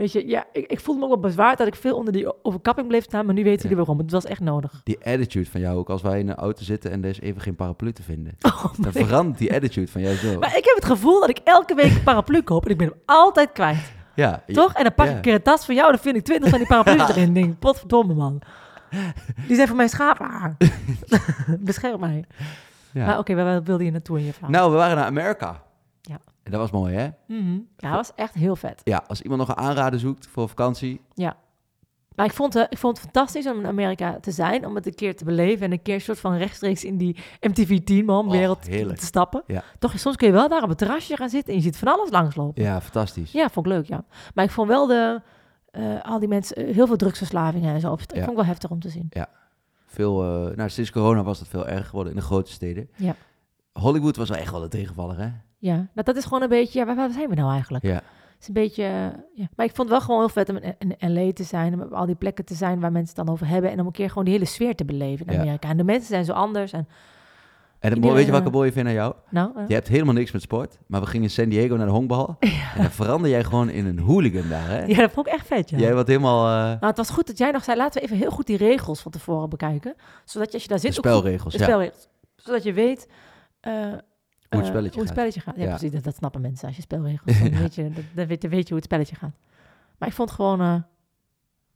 [0.01, 2.43] weet je, ja, ik, ik voelde me ook wel bezwaard dat ik veel onder die
[2.45, 3.25] overkapping bleef staan.
[3.25, 3.97] Maar nu weten jullie waarom.
[3.97, 4.81] Het was echt nodig.
[4.83, 7.41] Die attitude van jou, ook als wij in een auto zitten en er is even
[7.41, 8.35] geen paraplu te vinden.
[8.45, 10.39] Oh, Dan verandert die attitude van jou zo.
[10.39, 12.65] maar ik heb het gevoel dat ik elke week een paraplu koop.
[12.65, 13.91] En ik ben hem altijd kwijt.
[14.15, 14.73] Ja, Toch?
[14.73, 15.17] En dan pak ik Ja.
[15.17, 15.91] een keer een tas van jou.
[15.91, 17.23] Dan vind ik twintig van die paraplu's erin.
[17.27, 18.41] En denk, potverdomme man.
[19.47, 20.57] Die zijn voor mijn schaaphaar.
[21.59, 22.25] Bescherm mij.
[22.91, 23.05] ja.
[23.05, 24.49] Maar oké, waar waar wilde je naartoe in je verhaal?
[24.51, 25.63] Nou, we waren naar Amerika.
[26.01, 26.19] Ja.
[26.51, 27.09] En dat was mooi, hè?
[27.27, 27.51] Mhm.
[27.77, 28.81] Ja, dat was echt heel vet.
[28.83, 31.01] Ja, als iemand nog een aanrader zoekt voor vakantie.
[32.15, 34.95] Maar ik vond, ik vond het fantastisch om in Amerika te zijn, om het een
[34.95, 38.61] keer te beleven en een keer soort van rechtstreeks in die MTV Teen Oh, wereld
[38.63, 39.43] te stappen.
[39.47, 39.63] Ja.
[39.79, 41.87] Toch, soms kun je wel daar op het terrasje gaan zitten en je ziet van
[41.87, 42.63] alles langslopen.
[42.63, 43.31] Ja, fantastisch.
[43.31, 44.03] Ja, vond ik leuk, ja.
[44.33, 45.21] Maar ik vond wel de,
[45.71, 47.93] eh, al die mensen, eh, heel veel drugsverslavingen en zo.
[47.93, 48.17] Ik Ja.
[48.17, 49.09] vond ik wel heftig om te zien.
[49.85, 52.89] Veel, eh, nou, sinds corona was het veel erger geworden in de grote steden.
[52.95, 53.15] Ja.
[53.73, 55.29] Hollywood was wel echt wel een tegenvaller, hè?
[55.61, 57.83] Ja, nou, dat is gewoon een beetje, ja, waar, waar zijn we nou eigenlijk?
[57.83, 57.93] Ja.
[57.93, 58.03] Het
[58.39, 59.47] is een beetje, eh, ja.
[59.55, 61.81] Maar ik vond het wel gewoon heel vet om in, in LA te zijn, om
[61.81, 63.91] op al die plekken te zijn waar mensen het dan over hebben en om een
[63.91, 65.39] keer gewoon die hele sfeer te beleven in Ja.
[65.39, 65.69] Amerika.
[65.69, 66.87] En de mensen zijn zo anders en,
[67.79, 69.13] En Iedereen, weet je wat ik eh, er mooi vind aan jou?
[69.29, 69.51] nou...
[69.55, 70.77] eh, Je hebt helemaal niks met sport.
[70.87, 72.37] Maar we gingen in San Diego naar de honkbal.
[72.75, 74.83] En dan verander jij gewoon in een hooligan daar, hè?
[74.85, 75.77] Ja, dat vond ik echt vet, ja.
[75.77, 76.45] Jij wat helemaal...
[76.47, 78.57] eh, Nou, het was goed dat jij nog zei, laten we even heel goed die
[78.57, 79.95] regels van tevoren bekijken.
[80.25, 80.97] Zodat je als je daar de zit...
[80.97, 81.65] ook goed- spelregels, de ja.
[81.65, 82.07] spelregels.
[82.35, 83.07] Zodat je weet...
[84.51, 85.17] Hoe het eh, spelletje hoe het gaat.
[85.31, 85.55] spelletje gaat.
[85.55, 85.91] Ja, precies.
[85.91, 87.37] Dat, dat snappen mensen als je spelregels...
[87.39, 87.57] Dan, Ja.
[87.59, 89.35] weet je, dat- dan, weet, dan weet je hoe het spelletje gaat.
[89.97, 90.61] Maar ik vond het gewoon...
[90.61, 90.75] eh,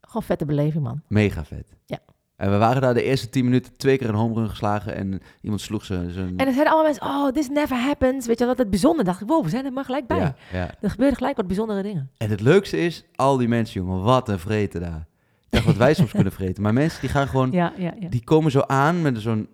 [0.01, 1.01] gewoon vette beleving, man.
[1.07, 1.75] Mega vet.
[1.85, 1.99] Ja.
[2.35, 4.95] En we waren daar de eerste tien minuten twee keer een home run geslagen.
[4.95, 6.09] En iemand sloeg zijn...
[6.11, 7.03] zijn En er zeiden allemaal mensen...
[7.05, 8.25] Oh, this never happens.
[8.27, 9.05] Weet je wat het bijzonder?
[9.05, 10.17] dacht ik, wow, we zijn er maar gelijk bij.
[10.17, 10.69] ja, ja.
[10.81, 12.09] Er gebeuren gelijk wat bijzondere dingen.
[12.17, 15.07] En het leukste is, al die mensen, jongen, wat een vreten daar.
[15.39, 16.63] Ik dacht wat wij soms kunnen vreten.
[16.63, 17.51] Maar mensen die gaan gewoon...
[17.51, 18.09] Ja, ja, ja.
[18.09, 19.47] Die komen zo aan met zo'n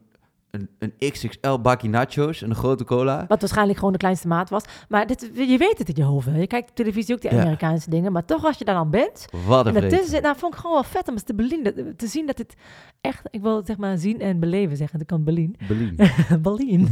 [0.52, 3.26] een, een XXL bakje nachos en een grote cola.
[3.28, 4.64] Wat waarschijnlijk gewoon de kleinste maat was.
[4.90, 6.28] Maar dit, je weet het in je hoofd.
[6.36, 7.40] Je kijkt op televisie ook die Ja.
[7.42, 8.12] Amerikaanse dingen.
[8.12, 9.26] Maar toch, als je daar dan bent...
[9.48, 10.10] Wat een En daartussen vreten.
[10.10, 12.56] zit, nou, vond ik gewoon wel vet om eens te, belien, te zien dat het
[13.02, 15.96] echt, ik wil het zeg maar zien en beleven zeggen, dat kan belien, Belien.
[16.42, 16.88] belien,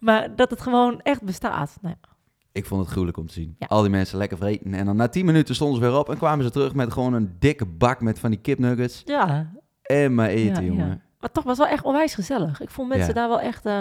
[0.00, 1.78] maar dat het gewoon echt bestaat.
[1.80, 2.08] Nou, ja.
[2.52, 3.54] Ik vond het gruwelijk om te zien.
[3.58, 3.66] Ja.
[3.66, 4.74] Al die mensen lekker vreten.
[4.74, 7.12] En dan na 10 minuten stonden ze weer op en kwamen ze terug met gewoon
[7.12, 9.02] een dikke bak met van die kipnuggets.
[9.04, 11.02] ja, En maar eten, jongen.
[11.24, 12.60] Maar toch was wel echt onwijs gezellig.
[12.60, 13.14] Ik vond mensen Ja.
[13.14, 13.80] daar wel echt, eh,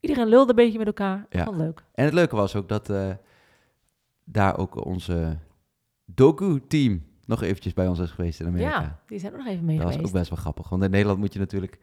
[0.00, 1.26] iedereen lulde een beetje met elkaar.
[1.30, 1.44] Ja.
[1.44, 1.82] vond leuk.
[1.94, 3.10] En het leuke was ook dat eh,
[4.24, 5.38] daar ook onze
[6.04, 8.80] doku-team nog eventjes bij ons is geweest in Amerika.
[8.80, 10.68] Ja, die zijn er nog even mee dat was ook best wel grappig.
[10.68, 11.78] Want in Nederland moet je natuurlijk...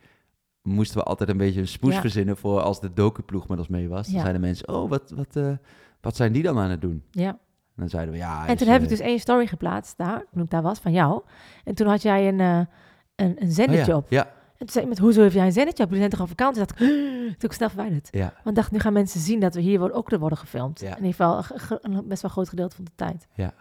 [0.62, 2.02] Moesten we altijd een beetje een smoes Ja.
[2.02, 4.06] verzinnen voor als de docu-ploeg met ons mee was.
[4.06, 4.20] Dan Ja.
[4.22, 5.52] zeiden mensen, oh, wat, wat, eh,
[6.02, 7.04] wat zijn die dan aan het doen?
[7.12, 7.28] Ja.
[7.30, 7.38] En
[7.76, 8.46] dan zeiden we, ja...
[8.48, 10.92] En is, toen heb ik dus één story geplaatst daar, toen ik daar was, van
[10.92, 11.22] jou.
[11.64, 12.58] En toen had jij een, eh,
[13.16, 14.10] een, een oh zendetje ja, op.
[14.10, 15.90] Ja, En toen zei iemand, hoezo heb jij een zendetje op?
[15.90, 16.66] We zijn toch op vakantie?
[16.66, 16.98] Toen dacht ik,
[17.40, 18.08] toen ik snel verwijderd.
[18.12, 20.80] ja, Want ik dacht, nu gaan mensen zien dat we hier worden- ook worden gefilmd.
[20.80, 20.90] Ja.
[20.98, 21.44] In ieder geval
[21.82, 23.28] een, best wel groot gedeelte van de tijd.
[23.34, 23.54] ja.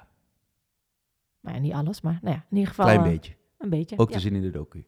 [1.40, 3.32] Maar ja, niet alles, maar nou ja, in ieder geval Klein eh, beetje.
[3.58, 3.98] een beetje.
[3.98, 4.84] Ook te zien in de docu.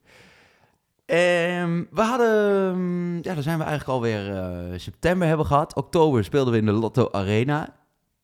[1.05, 5.75] Ehm, we hadden, mm, ja, dan zijn we eigenlijk alweer eh september hebben gehad.
[5.77, 7.69] Oktober speelden we in de Lotto Arena.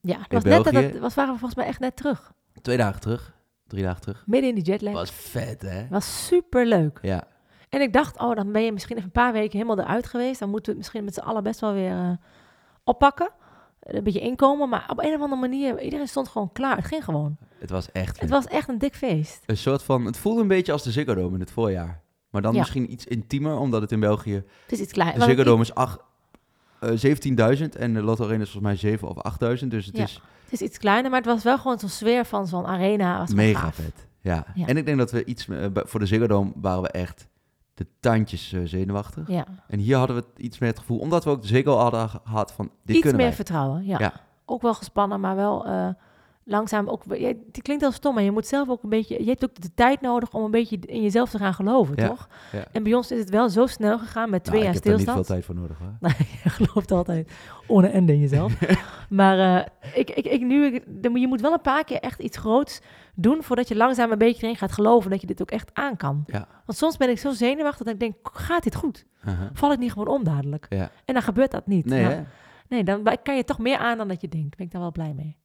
[0.01, 2.33] Ja, dat was net, dat, dat was, waren we volgens mij echt net terug.
[2.63, 3.35] Twee dagen terug,
[3.67, 4.23] drie dagen terug.
[4.27, 4.93] Midden in die jetlag.
[4.93, 5.87] Was vet, hè?
[5.91, 6.99] was super leuk.
[7.03, 7.25] Ja,
[7.75, 10.39] En ik dacht, oh, dan ben je misschien even een paar weken helemaal eruit geweest.
[10.41, 12.11] Dan moeten we het misschien met z'n allen best wel weer eh,
[12.85, 13.31] oppakken.
[13.81, 14.69] Een beetje inkomen.
[14.69, 16.77] Maar op een of andere manier, iedereen stond gewoon klaar.
[16.77, 17.37] Het ging gewoon.
[17.59, 19.43] het was echt Het was echt een dik feest.
[19.47, 22.01] een soort van, het voelde een beetje als de Ziggo Dome in het voorjaar.
[22.31, 22.59] Maar dan Ja.
[22.59, 25.19] misschien iets intiemer, omdat het in België, Het is iets klein.
[25.19, 26.01] de Ziggo Dome is acht-
[26.81, 29.71] eh, 17.000 en de Lotto Arena is volgens mij 7 of 8.000.
[29.71, 30.03] Dus het Ja.
[30.03, 33.19] is Het is iets kleiner, maar het was wel gewoon zo'n sfeer van zo'n arena.
[33.19, 33.75] Was mega gaaf.
[33.75, 34.07] vet.
[34.21, 34.47] Ja.
[34.55, 34.67] Ja.
[34.67, 37.27] en ik denk dat we iets, eh, voor de Ziggo Dome waren we echt
[37.75, 39.29] de tandjes eh, zenuwachtig.
[39.29, 39.45] Ja.
[39.69, 42.53] En hier hadden we iets meer het gevoel, omdat we ook de Ziggo hadden gehad
[42.53, 43.37] van, dit Iets kunnen meer wij.
[43.37, 43.99] vertrouwen, ja.
[43.99, 44.13] Ja.
[44.45, 45.67] Ook wel gespannen, maar wel...
[45.67, 45.89] eh,
[46.45, 47.03] langzaam ook...
[47.09, 49.23] Het klinkt heel stom, maar je moet zelf ook een beetje...
[49.25, 52.09] Je hebt ook de tijd nodig om een beetje in jezelf te gaan geloven, Ja,
[52.09, 52.29] toch?
[52.53, 52.65] ja.
[52.73, 54.93] En bij ons is het wel zo snel gegaan met twee Nou, jaar ik heb
[54.93, 55.27] er niet stilstand.
[55.27, 55.97] veel tijd voor nodig hoor.
[56.01, 57.33] Nee, je gelooft altijd
[57.67, 58.61] ohne ende in jezelf.
[59.09, 60.83] maar eh, ik, ik, ik, nu, ik,
[61.19, 62.81] je moet wel een paar keer echt iets groots
[63.15, 63.43] doen...
[63.43, 66.23] voordat je langzaam een beetje erin gaat geloven dat je dit ook echt aan kan.
[66.27, 66.47] Ja.
[66.67, 69.07] Want soms ben ik zo zenuwachtig dat ik denk, gaat dit goed?
[69.25, 69.47] Uh-huh.
[69.53, 70.67] Val ik niet gewoon om dadelijk?
[71.05, 71.85] En dan gebeurt dat niet.
[71.85, 72.25] Nee, Nou,
[72.69, 74.57] nee, dan kan je toch meer aan dan dat je denkt.
[74.57, 75.37] Ben ik daar wel blij mee.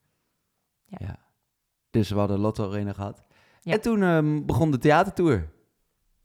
[1.89, 3.23] Dus we hadden Lotto Arena gehad.
[3.61, 3.73] Ja.
[3.73, 5.49] En toen ehm, begon de theatertour.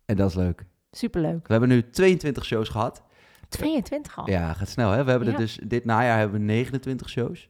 [0.05, 0.67] En dat is leuk.
[0.91, 1.47] Superleuk.
[1.47, 3.03] We hebben nu 22 shows gehad.
[3.49, 4.31] 22 al.
[4.31, 5.05] Ja, gaat snel hè.
[5.05, 5.35] We hebben Ja.
[5.35, 7.49] er dus, dit najaar hebben we 29 shows.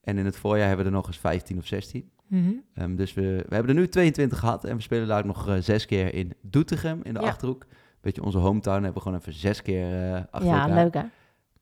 [0.00, 2.10] En in het voorjaar hebben we er nog eens 15 of 16.
[2.26, 2.50] Mhm.
[2.74, 4.64] Ehm, dus we, we hebben er nu 22 gehad.
[4.64, 7.26] En we spelen daar ook nog eh, zes keer in Doetinchem, in de Ja.
[7.26, 7.66] Achterhoek.
[8.00, 8.82] Beetje onze hometown.
[8.82, 10.74] Hebben we gewoon even zes keer eh achter Ja, elkaar.
[10.84, 11.02] leuk hè?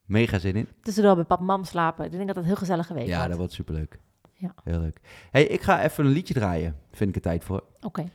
[0.04, 0.68] Mega zin in.
[0.82, 2.04] Tussendoor bij pap mam slapen.
[2.04, 3.28] Ik denk dat een heel gezellige week ja, wordt.
[3.28, 3.98] dat wordt superleuk.
[4.38, 4.54] Ja.
[4.64, 5.00] Heel leuk.
[5.30, 6.76] hey, ik ga even een liedje draaien.
[6.92, 7.64] Vind ik er tijd voor.
[7.80, 8.08] Oké.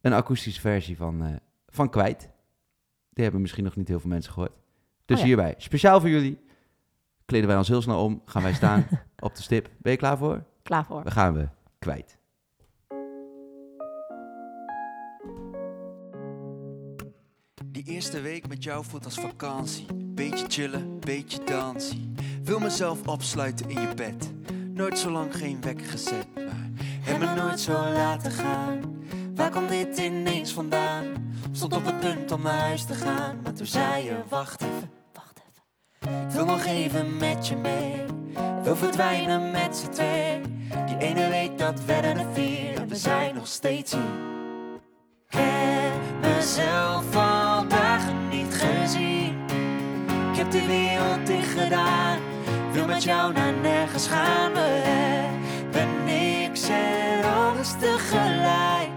[0.00, 1.34] Een akoestische versie van, eh,
[1.68, 2.28] van Kwijt.
[3.10, 4.52] Die hebben misschien nog niet heel veel mensen gehoord.
[5.04, 5.28] Dus Oh ja.
[5.28, 6.38] hierbij, speciaal voor jullie,
[7.24, 8.22] kleden wij ons heel snel om.
[8.24, 8.86] Gaan wij staan
[9.18, 9.70] op de stip.
[9.78, 10.44] Ben je klaar voor?
[10.62, 11.02] Klaar voor.
[11.02, 12.18] Dan gaan we Kwijt.
[17.66, 19.86] Die eerste week met jou voelt als vakantie.
[19.94, 22.16] Beetje chillen, beetje dansen.
[22.42, 24.32] Wil mezelf opsluiten in je bed.
[24.80, 28.80] Nooit zo lang geen wekker gezet, maar heb me nooit zo laten gaan.
[29.34, 31.04] Waar kwam dit ineens vandaan?
[31.52, 34.90] Stond op het punt om naar huis te gaan, maar toen zei je: Wacht even,
[35.12, 36.26] Wacht even.
[36.26, 38.04] ik wil nog even met je mee.
[38.62, 40.40] Wil verdwijnen met z'n twee.
[40.86, 44.39] Die ene week dat werden er vier, en we zijn nog steeds hier.
[53.00, 54.52] Met jou naar nergens gaan.
[54.52, 54.80] We
[55.70, 58.90] hebben niks en alles tegelijk.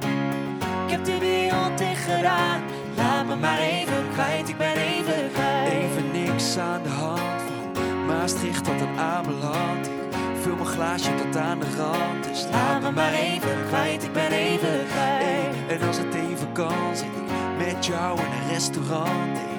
[0.86, 2.62] Ik heb de wereld dicht gedaan.
[2.96, 5.72] Laat me maar even kwijt, ik ben even kwijt.
[5.72, 7.42] Even niks aan de hand
[7.74, 9.86] van Maastricht tot een Ameland.
[9.88, 12.24] Ik vul mijn glaasje tot aan de rand.
[12.24, 15.80] Dus laat me maar even kwijt, ik ben even kwijt.
[15.82, 19.53] En als het even kan, zit ik met jou in een restaurant.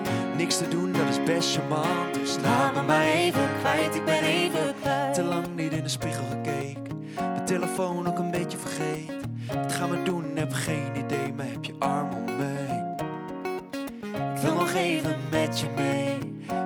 [0.45, 2.15] Niks te doen, dat is best charmant.
[2.15, 5.15] Dus laat me maar even kwijt, ik ben even kwijt.
[5.15, 6.83] Te lang niet in de spiegel gekeken.
[7.17, 9.39] De telefoon ook een beetje vergeten.
[9.47, 10.25] Wat gaan we doen?
[10.35, 12.95] Heb geen idee, maar heb je arm om heen.
[14.35, 16.19] Ik wil nog even met je mee.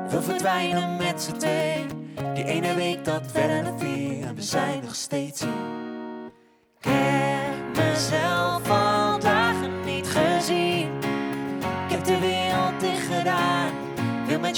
[0.09, 1.87] Wil verdwijnen met z'n twee.
[2.35, 4.27] Die ene week dat werden er vier.
[4.27, 6.33] En we zijn nog steeds hier.
[6.81, 8.48] Heb mezelf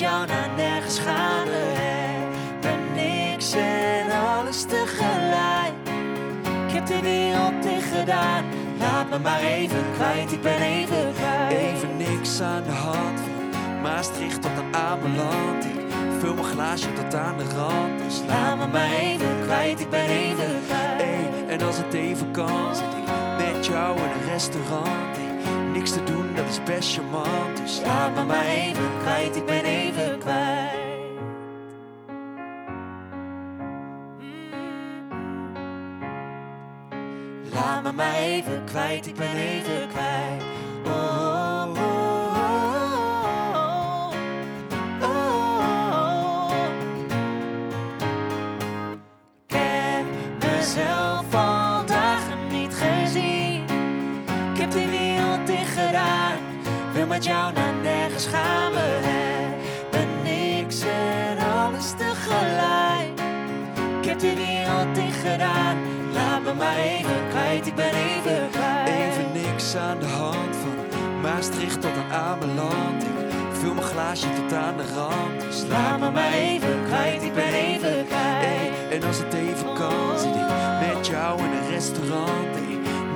[0.01, 1.45] jou naar nergens gaan.
[1.45, 1.75] We
[2.61, 5.73] hebben niks en alles tegelijk.
[6.67, 8.45] Ik heb de wereld dicht gedaan.
[8.79, 11.53] Laat me maar even kwijt, ik ben even kwijt.
[11.53, 15.65] Even niks aan de hand van Maastricht tot aan Ameland.
[15.65, 15.81] Ik
[16.19, 17.99] vul mijn glaasje tot aan de rand.
[18.05, 21.03] Dus laat me maar even kwijt, ik ben even kwijt.
[21.03, 25.30] Hey, en als het even kan, zit ik met jou in een restaurant.
[25.73, 27.57] Niks te doen, dat is best charmant.
[27.57, 30.79] Dus laat me maar even kwijt, ik ben even kwijt.
[37.53, 40.43] Laat me maar even kwijt, ik ben even kwijt.
[57.21, 58.73] Met jou naar nergens gaan.
[58.73, 63.21] We hebben niks en alles tegelijk.
[64.01, 65.77] Ik heb de wereld dicht gedaan.
[66.13, 68.89] Laat me maar even kwijt, ik ben even kwijt.
[68.89, 73.03] Even niks aan de hand van Maastricht tot aan Ameland.
[73.03, 75.41] Ik vul mijn glaasje tot aan de rand.
[75.41, 78.45] Dus laat me maar even kwijt, ik ben even kwijt.
[78.45, 80.51] Hey, en als het even kan, zit ik
[80.89, 82.60] met jou in een restaurant.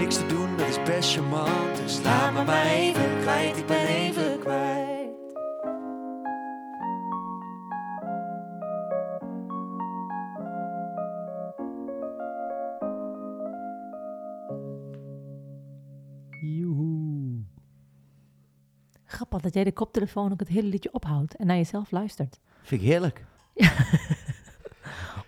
[0.04, 1.76] Niks te doen, dat is best charmant.
[1.76, 5.10] Dus laat me maar even kwijt, ik ben even kwijt.
[16.40, 17.42] Joehoe.
[19.04, 22.40] Grappig dat jij de koptelefoon ook het hele liedje ophoudt en naar jezelf luistert.
[22.62, 23.24] Vind ik heerlijk.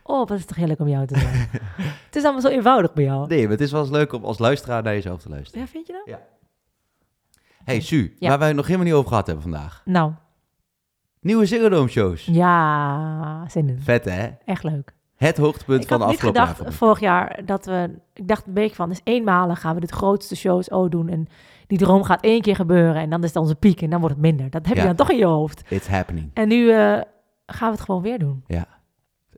[0.09, 1.49] Oh, wat is het toch heerlijk om jou te zijn.
[1.77, 3.27] het is allemaal zo eenvoudig bij jou.
[3.27, 5.61] Nee, maar het is wel eens leuk om als luisteraar naar jezelf te luisteren.
[5.61, 6.19] Ja, vind je dat?
[7.65, 8.29] hey, Su, Ja.
[8.29, 9.83] waar wij het nog helemaal niet over gehad hebben vandaag.
[9.85, 10.12] Nou,
[11.21, 12.25] Nieuwe Ziggo shows.
[12.25, 13.81] ja, zin in.
[13.81, 14.29] Vet, hè?
[14.45, 14.95] Echt leuk.
[15.17, 16.49] Het hoogtepunt ik van de had afgelopen jaar.
[16.49, 16.77] gedacht vond ik.
[16.87, 17.99] vorig jaar dat we...
[18.15, 21.09] Ik dacht een beetje van, dus eenmalig gaan we dit grootste shows ook doen.
[21.09, 21.27] En
[21.67, 23.03] die droom gaat één keer gebeuren.
[23.03, 24.51] En dan is het onze piek en dan wordt het minder.
[24.51, 24.81] Dat heb Ja.
[24.81, 25.62] je dan toch in je hoofd.
[25.69, 26.31] It's happening.
[26.35, 27.01] En nu eh,
[27.47, 28.45] gaan we het gewoon weer doen.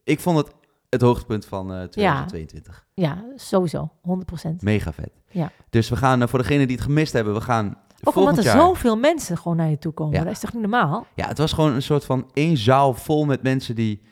[0.05, 0.55] Ik vond het
[0.89, 2.87] het hoogtepunt van eh 2022.
[2.95, 3.91] Ja, sowieso.
[4.03, 4.49] 100%.
[4.61, 5.11] Mega vet.
[5.31, 5.51] Ja.
[5.71, 8.45] Dus we gaan, eh, voor degenen die het gemist hebben, we gaan Ook omdat er
[8.45, 8.57] jaar...
[8.57, 10.19] zoveel mensen gewoon naar je toe komen.
[10.19, 10.25] Ja.
[10.25, 11.07] Dat is toch niet normaal?
[11.15, 14.03] Ja, het was gewoon een soort van één zaal vol met mensen die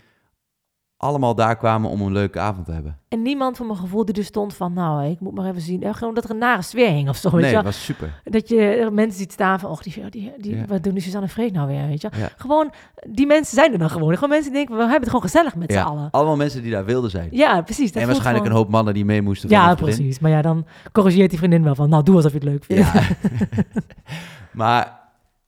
[0.98, 2.98] allemaal daar kwamen om een leuke avond te hebben.
[3.08, 4.72] En niemand van mijn gevoel die er stond van...
[4.72, 5.94] Nou, ik moet maar even zien.
[5.94, 7.36] Gewoon dat er een nare sfeer hing of zo.
[7.36, 7.62] Nee, wel.
[7.62, 8.20] was super.
[8.24, 9.70] Dat je mensen ziet staan van...
[9.70, 10.64] Och, die, die, die, Ja.
[10.66, 12.08] wat doen die Suzanne Freek nou weer, weet je.
[12.16, 12.28] Ja.
[12.36, 12.72] Gewoon,
[13.08, 14.14] die mensen zijn er dan gewoon.
[14.14, 16.08] Gewoon mensen die denken, we hebben het gewoon gezellig met Ja, z'n allen.
[16.10, 17.28] allemaal mensen die daar wilden zijn.
[17.30, 17.92] Ja, precies.
[17.92, 20.18] dat en waarschijnlijk gewoon- een hoop mannen die mee moesten Ja, precies.
[20.18, 21.88] Maar ja, dan corrigeert die vriendin wel van...
[21.88, 22.92] Nou, doe alsof je het leuk vindt.
[22.92, 23.02] Ja.
[24.52, 25.00] maar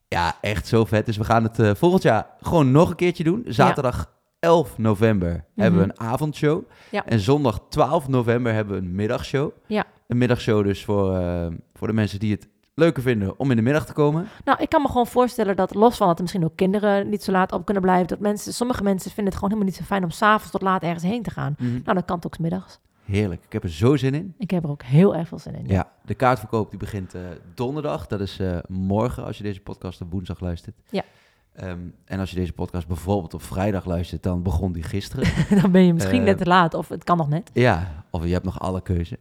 [0.08, 1.06] ja, echt zo vet.
[1.06, 3.44] Dus we gaan het eh, volgend jaar gewoon nog een keertje doen.
[3.46, 6.57] Zaterdag 11 november hebben we een avondshow.
[6.61, 6.72] Mhm.
[6.90, 7.07] Ja.
[7.07, 9.51] En zondag 12 november hebben we een middagshow.
[9.66, 9.85] Ja.
[10.07, 13.62] Een middagshow dus voor, eh, voor de mensen die het leuker vinden om in de
[13.62, 14.29] middag te komen.
[14.44, 17.22] Nou, ik kan me gewoon voorstellen dat los van dat er misschien ook kinderen niet
[17.22, 19.87] zo laat op kunnen blijven, dat mensen, sommige mensen vinden het gewoon helemaal niet zo
[19.88, 21.55] fijn om s'avonds tot laat ergens heen te gaan.
[21.59, 22.79] Nou, dan kan het ook middags.
[23.05, 23.44] Heerlijk.
[23.44, 24.35] Ik heb er zo zin in.
[24.38, 25.66] Ik heb er ook heel erg veel zin in.
[25.66, 27.22] Ja, de kaartverkoop die begint eh,
[27.55, 28.07] donderdag.
[28.07, 30.77] Dat is eh, morgen als je deze podcast op woensdag luistert.
[30.90, 31.03] Ja.
[31.59, 35.29] Ehm, en als je deze podcast bijvoorbeeld op vrijdag luistert, dan begon die gisteren.
[35.62, 37.51] dan ben je misschien net te laat, of het kan nog net.
[37.53, 39.18] ja, of je hebt nog alle keuze.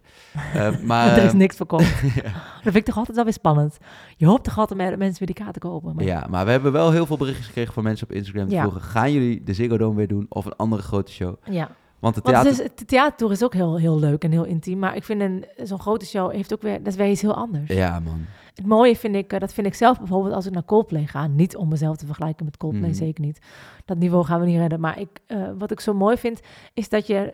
[0.54, 2.02] Eh, maar er is ehm, niks verkocht.
[2.63, 3.78] Dat vind ik toch altijd wel weer spannend.
[4.17, 5.95] Je hoopt toch altijd met mensen weer die kaarten kopen.
[5.95, 8.45] Maar ja, maar we hebben wel heel veel berichtjes gekregen van mensen op Instagram.
[8.45, 8.62] Die Ja.
[8.62, 11.36] vroegen, gaan jullie de Ziggo Dome weer doen of een andere grote show?
[11.50, 11.69] ja.
[12.00, 12.52] Want de theater...
[12.52, 14.80] is, de theatertour is ook heel, heel leuk en heel intiem.
[14.80, 17.36] Maar ik vind een, zo'n grote show heeft ook weer, dat is weer iets heel
[17.36, 17.71] anders.
[17.73, 18.26] Ja, man.
[18.58, 21.28] Het mooie vind ik, eh, dat vind ik zelf bijvoorbeeld als ik naar Coldplay ga.
[21.28, 22.98] Niet om mezelf te vergelijken met Coldplay, Mhm.
[22.98, 23.39] zeker niet.
[23.86, 24.80] Dat niveau gaan we niet redden.
[24.80, 26.39] Maar ik, eh, wat ik zo mooi vind,
[26.74, 27.34] is dat je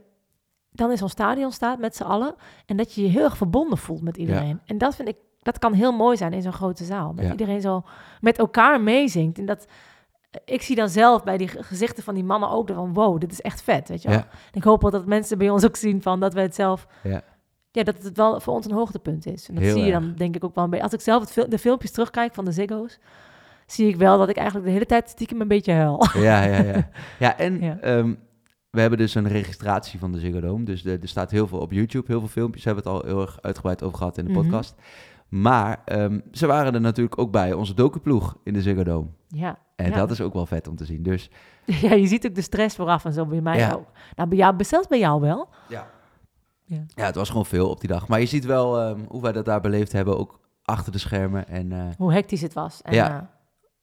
[0.71, 2.35] dan in zo'n stadion staat met z'n allen.
[2.65, 4.59] En dat je je heel erg verbonden voelt met iedereen.
[4.65, 7.13] En dat vind ik, dat kan heel mooi zijn in zo'n grote zaal.
[7.15, 7.31] Dat Ja.
[7.31, 7.83] iedereen zo
[8.21, 9.37] met elkaar meezingt.
[9.39, 9.65] En dat,
[10.45, 13.31] ik zie dan zelf bij die ge- gezichten van die mannen ook van wow, dit
[13.31, 14.17] is echt vet, weet je wel.
[14.17, 14.27] Ja.
[14.51, 16.87] Ik hoop wel dat mensen bij ons ook zien van dat we het zelf...
[17.03, 17.21] Ja.
[17.75, 19.47] Ja, dat het wel voor ons een hoogtepunt is.
[19.49, 20.01] En dat Heel zie je erg.
[20.03, 20.85] dan denk ik ook wel een beetje.
[20.85, 22.99] Als ik zelf het fil- de filmpjes terugkijk van de Ziggo's,
[23.65, 26.05] zie ik wel dat ik eigenlijk de hele tijd stiekem een beetje huil.
[26.13, 26.89] Ja, ja, ja.
[27.19, 27.77] Ja, en Ja.
[27.79, 28.13] ehm,
[28.69, 30.63] we hebben dus een registratie van de Ziggo Dome.
[30.63, 32.63] Dus er, staat heel veel op YouTube, heel veel filmpjes.
[32.63, 34.41] Hebben we het al heel erg uitgebreid over gehad in de Mhm.
[34.41, 34.75] podcast.
[35.29, 39.07] Maar ehm, ze waren er natuurlijk ook bij, onze dokuploeg in de Ziggo Dome.
[39.27, 39.57] Ja.
[39.75, 39.95] En ja.
[39.95, 41.03] dat is ook wel vet om te zien.
[41.03, 41.29] Dus
[41.65, 43.71] ja, je ziet ook de stress vooraf en zo bij mij Ja.
[43.73, 43.87] ook.
[44.15, 45.47] Nou, bij jou, zelfs bij jou wel.
[45.69, 45.87] ja.
[46.65, 46.83] Ja.
[46.87, 48.07] ja, het was gewoon veel op die dag.
[48.07, 51.47] Maar je ziet wel ehm, hoe wij dat daar beleefd hebben, ook achter de schermen.
[51.47, 52.81] En, eh, Hoe hectisch het was.
[52.81, 53.07] En, Ja.
[53.17, 53.21] eh,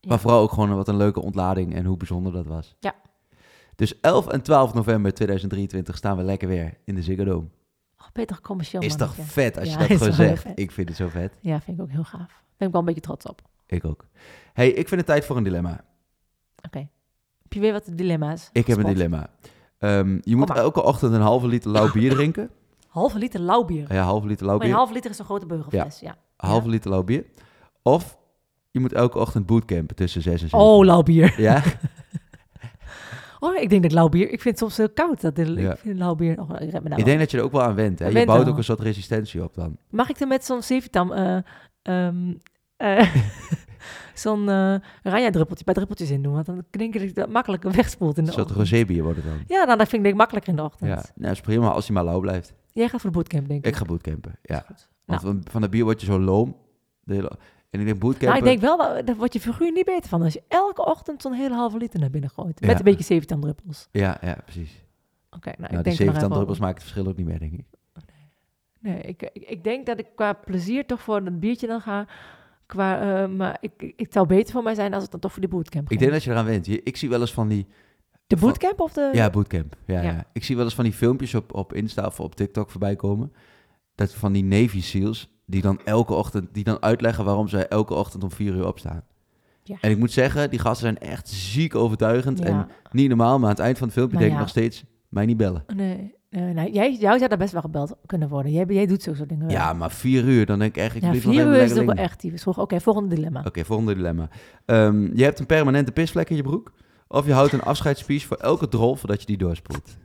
[0.01, 0.09] Ja.
[0.09, 2.77] Maar vooral ook gewoon wat een leuke ontlading en hoe bijzonder dat was.
[2.79, 2.95] Ja.
[3.77, 7.47] Dus 11 en 12 november 2023 staan we lekker weer in de Ziggo Dome.
[8.27, 10.47] oh, commercieel Is toch vet als je Ja, dat gewoon zegt.
[10.55, 11.33] Ik vind het zo vet.
[11.41, 12.29] Ja, vind ik ook heel gaaf.
[12.29, 13.43] Daar ben ik wel een beetje trots op.
[13.67, 14.05] Ik ook.
[14.53, 15.85] hey, ik vind het tijd voor een dilemma.
[16.67, 16.79] Oké.
[17.43, 18.51] Heb je weer wat dilemma's?
[18.53, 19.31] Ik heb een dilemma.
[19.79, 22.51] Ehm, je moet elke ochtend een halve liter lauw bier drinken.
[22.91, 23.93] Halve liter lauw bier.
[23.95, 24.79] Ja, halve liter lauw Maar een bier.
[24.79, 26.17] halve liter is een grote burgerfles, ja.
[26.37, 27.25] Halve liter lauw bier.
[27.83, 28.19] Of
[28.71, 30.59] je moet elke ochtend bootcampen tussen 6 en 7.
[30.59, 31.41] Oh, lauw bier.
[31.41, 31.63] Ja?
[33.43, 34.23] Oh, ik denk dat lauw bier...
[34.31, 35.21] Ik vind het soms heel koud.
[35.21, 35.73] Dat, Ja.
[35.73, 36.41] Ik vind lauw bier...
[36.41, 37.99] Oh, ik nou ik denk dat je er ook wel aan went.
[37.99, 38.09] Hè?
[38.09, 39.77] Je bouwt ook een soort resistentie op dan.
[39.91, 41.13] Mag ik er met zo'n Sevitam...
[41.13, 41.39] eh
[41.83, 42.33] ehm
[42.77, 43.15] eh,
[44.15, 46.33] zo'n eh Ranja-druppeltje, bij druppeltjes in doen?
[46.33, 48.71] Want dan denk ik dat makkelijker wegspoelt in Een de soort ochtend.
[48.71, 49.39] rosébier wordt het dan.
[49.47, 50.91] Ja, nou, dat vind ik denk makkelijker in de ochtend.
[50.91, 52.53] Ja, nou, dat is prima als hij maar lauw blijft.
[52.73, 53.71] Jij gaat voor de bootcamp, denk ik.
[53.71, 54.65] Ik ga bootcampen, ja.
[54.67, 55.21] Want Nou.
[55.21, 56.57] van, van de bier word je zo loom.
[57.01, 57.31] De hele,
[57.71, 58.29] en ik denk bootcampen...
[58.29, 60.85] Nou, ik denk wel, dat, daar wordt je figuur niet beter van als je elke
[60.85, 62.61] ochtend zo'n hele halve liter naar binnen gooit.
[62.61, 63.89] Met een beetje Sevitam druppels.
[63.91, 64.85] Ja, ja, precies.
[65.31, 66.61] Oké, nou, nou, ik denk er nog 70 even druppels over.
[66.63, 67.65] maken het verschil ook niet meer, denk ik.
[68.81, 72.07] Nee, ik, ik, ik denk dat ik qua plezier toch voor een biertje dan ga.
[72.67, 75.33] Qua, eh, maar ik, ik, het zou beter voor mij zijn als ik dan toch
[75.33, 75.91] voor die bootcamp.
[75.91, 76.67] Ik denk dat je eraan went.
[76.67, 77.67] Je- Ik zie wel eens van die...
[78.31, 79.11] De bootcamp of de...
[79.13, 79.77] Ja, bootcamp.
[79.87, 80.11] Ja, Ja.
[80.11, 80.25] ja.
[80.33, 83.33] Ik zie wel eens van die filmpjes op, op Insta of op TikTok voorbij komen.
[83.95, 87.95] Dat van die Navy SEALs, die dan elke ochtend, die dan uitleggen waarom zij elke
[87.95, 89.03] ochtend om vier uur opstaan.
[89.63, 89.77] Ja.
[89.81, 92.41] En ik moet zeggen, die gasten zijn echt ziek overtuigend.
[92.41, 94.85] En niet normaal, maar aan het eind van het filmpje Nou denk ik nog steeds,
[95.09, 95.65] mij niet bellen.
[95.75, 96.73] Nee, nee.
[96.73, 98.53] Jij, jou zou daar best wel gebeld kunnen worden.
[98.53, 99.57] Jij, jij doet zulke dingen wel.
[99.57, 101.95] Ja, maar vier uur, dan denk ik echt, ik Ja, vier uur is ook wel
[101.95, 102.25] echt.
[102.35, 103.43] Vroeg, Oké, volgende dilemma.
[103.47, 104.29] Oké, volgende dilemma.
[104.65, 106.73] Ehm, je hebt een permanente pisvlek in je broek.
[107.13, 109.97] Of je houdt een afscheidsspeech voor elke drol voordat je die doorspoelt.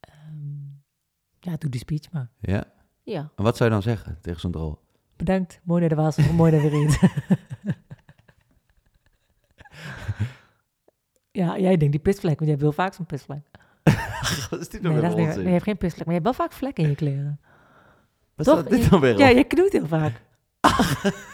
[0.00, 0.68] Ehm,
[1.40, 2.30] ja, doe die speech maar.
[2.40, 2.64] Ja?
[3.02, 4.78] Ja, En wat zou je dan zeggen tegen zo'n drol?
[5.16, 5.60] bedankt.
[5.64, 6.88] Mooi naar de was, mooi naar weer in.
[11.30, 13.46] ja, jij denkt die pisvlek, want jij hebt heel vaak zo'n pisvlek.
[14.50, 15.36] Wat is dit Nee, nou dat is weer niet, onzin?
[15.36, 17.40] nee, je hebt geen pisvlek, maar je hebt wel vaak vlekken in je kleren.
[18.34, 18.58] Wat toch?
[18.58, 20.22] staat dit dan weer Ja, je knoeit heel vaak.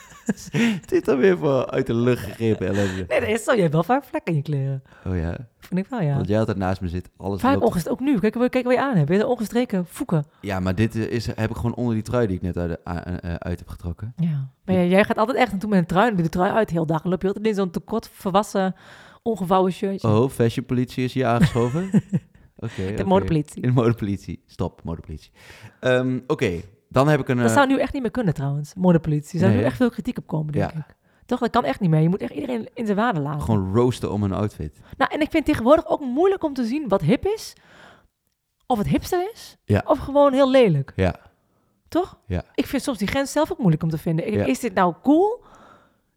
[0.86, 3.04] Dit dan weer voor uit de lucht gegrepen ellende.
[3.08, 3.54] Nee, dat is zo.
[3.54, 4.82] Je hebt wel vaak vlekken in je kleren.
[5.06, 6.14] Oh ja, Vind ik wel, ja.
[6.14, 7.10] want jij altijd naast me zit.
[7.16, 8.18] Alles Vaak loopt- ook nu.
[8.18, 9.10] Kijk, kijk wat je aan hebt.
[9.10, 10.24] Je ongestreken voeken.
[10.40, 12.90] Ja, maar dit is, heb ik gewoon onder die trui die ik net uit, de-
[12.90, 14.12] a- eh, uit heb getrokken.
[14.16, 14.50] Ja.
[14.64, 16.08] Maar jij- jij gaat altijd echt naartoe met een trui.
[16.08, 17.04] En doe de trui uit heel dag.
[17.04, 18.74] En loop je altijd in zo'n tekort verwassen,
[19.22, 20.08] ongevouwen shirtje.
[20.08, 21.84] Oh, fashionpolitie is hier aangeschoven?
[22.58, 22.86] Oké.
[22.86, 23.04] de oké.
[23.04, 23.62] modepolitie.
[23.62, 24.42] In de modepolitie.
[24.46, 25.30] Stop, modepolitie.
[25.80, 26.60] Ehm, Oké,
[26.96, 27.36] dan heb ik een...
[27.36, 29.32] Dat eh, zou nu echt niet meer kunnen trouwens, modepolitie.
[29.32, 30.78] Er zou Nee, nu echt veel kritiek op komen, denk Ja.
[30.78, 30.94] ik.
[31.26, 32.00] Toch, dat kan echt niet meer.
[32.00, 33.40] Je moet echt iedereen in zijn waarde laten.
[33.40, 34.80] gewoon roosten om een outfit.
[34.98, 37.52] Nou, en ik vind tegenwoordig ook moeilijk om te zien wat hip is.
[38.66, 39.56] Of het hipster is.
[39.64, 39.82] Ja.
[39.86, 40.92] Of gewoon heel lelijk.
[40.96, 41.14] Ja,
[41.88, 42.18] Toch?
[42.26, 42.42] Ja.
[42.54, 44.26] Ik vind soms die grens zelf ook moeilijk om te vinden.
[44.26, 44.44] Ik- Ja.
[44.44, 45.44] Is dit nou cool?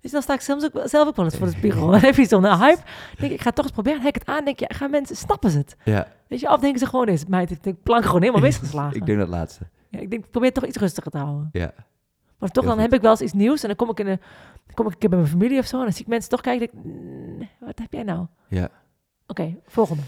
[0.02, 1.88] Dus dan sta ik zelfs ook, zelf ook wel eens voor de spiegel.
[1.88, 2.82] Dan heb je zo'n hype.
[3.18, 4.06] Denk ik, ga toch eens proberen.
[4.06, 4.46] Ik het aan.
[4.46, 5.76] Denk je, gaan mensen, snappen ze het?
[5.84, 6.08] ja.
[6.28, 8.96] Weet je, of denken ze gewoon eens, meid, ik denk plank gewoon helemaal misgeslagen.
[8.98, 9.68] ik denk dat laatste.
[9.90, 11.50] Ja, ik denk, ik probeer het toch iets rustiger te houden.
[11.52, 11.74] Ja.
[12.38, 12.82] Maar toch, Heel dan goed.
[12.82, 13.62] heb ik wel eens iets nieuws.
[13.62, 14.20] En dan kom ik, in een,
[14.66, 15.78] dan kom ik een keer bij mijn familie of zo.
[15.78, 16.70] En dan zie ik mensen toch kijken.
[16.72, 18.26] Denk, "Mm, wat heb jij nou?
[18.48, 18.70] Ja.
[19.28, 20.02] Oké, volgende.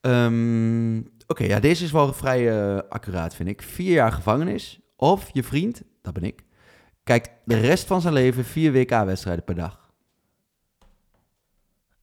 [0.00, 3.62] Ehm, Oké, ja, deze is wel vrij eh, accuraat, vind ik.
[3.62, 4.80] Vier jaar gevangenis.
[4.96, 6.44] Of je vriend, dat ben ik,
[7.04, 9.90] kijkt de rest van zijn leven vier WK-wedstrijden per dag.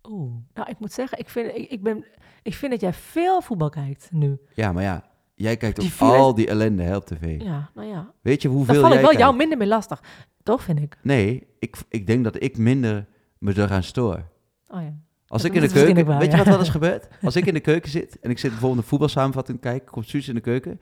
[0.10, 0.34] Oeh.
[0.54, 2.06] Nou, ik moet zeggen, ik vind, ik, ik, ben,
[2.44, 4.40] ik vind dat jij veel voetbal kijkt nu.
[4.54, 5.04] Ja, maar ja,
[5.38, 7.41] jij kijkt Die ook vier al die ellende hè, op tv.
[7.41, 8.12] Ja, nou ja.
[8.21, 9.19] Weet je hoeveel val jij ik wel kijkt?
[9.19, 10.04] jou minder mee lastig.
[10.43, 10.97] Toch, vind ik.
[11.02, 13.06] Nee, ik, ik denk dat ik minder
[13.38, 14.23] me eraan stoor.
[14.67, 14.93] Oh ja.
[15.28, 16.19] Als Dat ik in de keuken...
[16.19, 17.08] weet je wat wel eens gebeurt?
[17.21, 20.08] Als ik in de keuken zit en ik zit bijvoorbeeld een voetbalsamenvatting te kijken, komt
[20.08, 20.82] Suus in de keuken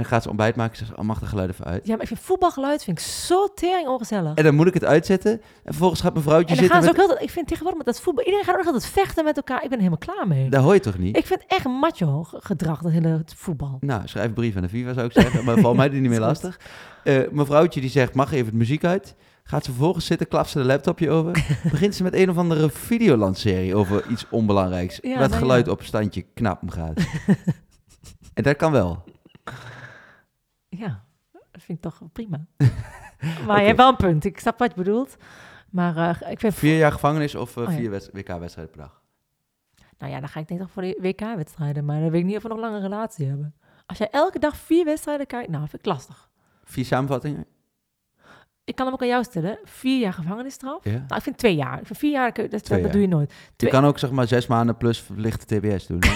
[0.00, 1.86] en gaat ze ontbijt maken, zegt ze, oh, mag de geluid even uit?
[1.86, 4.34] Ja, maar ik vind voetbalgeluid vind ik zo tering ongezellig.
[4.34, 6.86] En dan moet ik het uitzetten en vervolgens gaat mijn vrouwtje En dan zitten gaan
[6.86, 7.00] ze met...
[7.00, 9.62] ook altijd, ik vind tegenwoordig met dat voetbal, iedereen gaat ook altijd vechten met elkaar.
[9.62, 10.50] Ik ben er helemaal klaar mee.
[10.50, 11.16] Daar hoor je toch niet?
[11.16, 13.76] Ik vind echt macho ge- gedrag, dat hele voetbal.
[13.80, 16.10] Nou, schrijf een brief aan de FIFA zou ik zeggen, maar valt mij die niet
[16.10, 16.60] meer lastig.
[17.04, 19.14] Eh mijn vrouwtje die zegt, mag even het muziek uit?
[19.50, 21.46] Gaat ze vervolgens zitten, klapt ze de laptopje over.
[21.70, 24.98] begint ze met een of andere videolandserie over iets onbelangrijks.
[25.02, 25.72] Ja, waar het nou geluid ja.
[25.72, 26.98] op standje knap gaat.
[28.34, 29.04] en dat kan wel.
[30.70, 32.44] Ja, dat vind ik toch prima.
[33.46, 34.24] maar je hebt wel een punt.
[34.24, 35.16] Ik snap wat je bedoelt.
[35.70, 36.54] Maar eh, ik vind...
[36.54, 39.02] Vier jaar gevangenis of eh, Oh vier wedst- WK-wedstrijden per dag?
[39.98, 41.84] Nou ja, dan ga ik denk ik toch voor de WK-wedstrijden.
[41.84, 43.54] Maar dan weet ik niet of we nog lang een relatie hebben.
[43.86, 46.30] Als jij elke dag vier wedstrijden kijkt, nou, vind ik lastig.
[46.64, 47.46] Vier samenvattingen?
[48.64, 49.58] Ik kan hem ook aan jou stellen.
[49.64, 50.84] Vier jaar gevangenisstraf.
[50.84, 50.90] Ja.
[50.90, 51.80] Nou, ik vind twee jaar.
[51.80, 52.92] Ik vind vier jaar, dat, dat, Twee dat jaar.
[53.00, 53.34] doe je nooit.
[53.56, 56.00] Je kan ook zeg maar zes maanden plus verlichte TBS doen.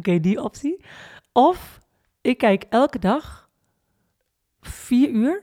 [0.00, 0.84] Oké, die optie.
[1.32, 1.80] Of
[2.20, 3.48] ik kijk elke dag
[4.60, 5.42] vier uur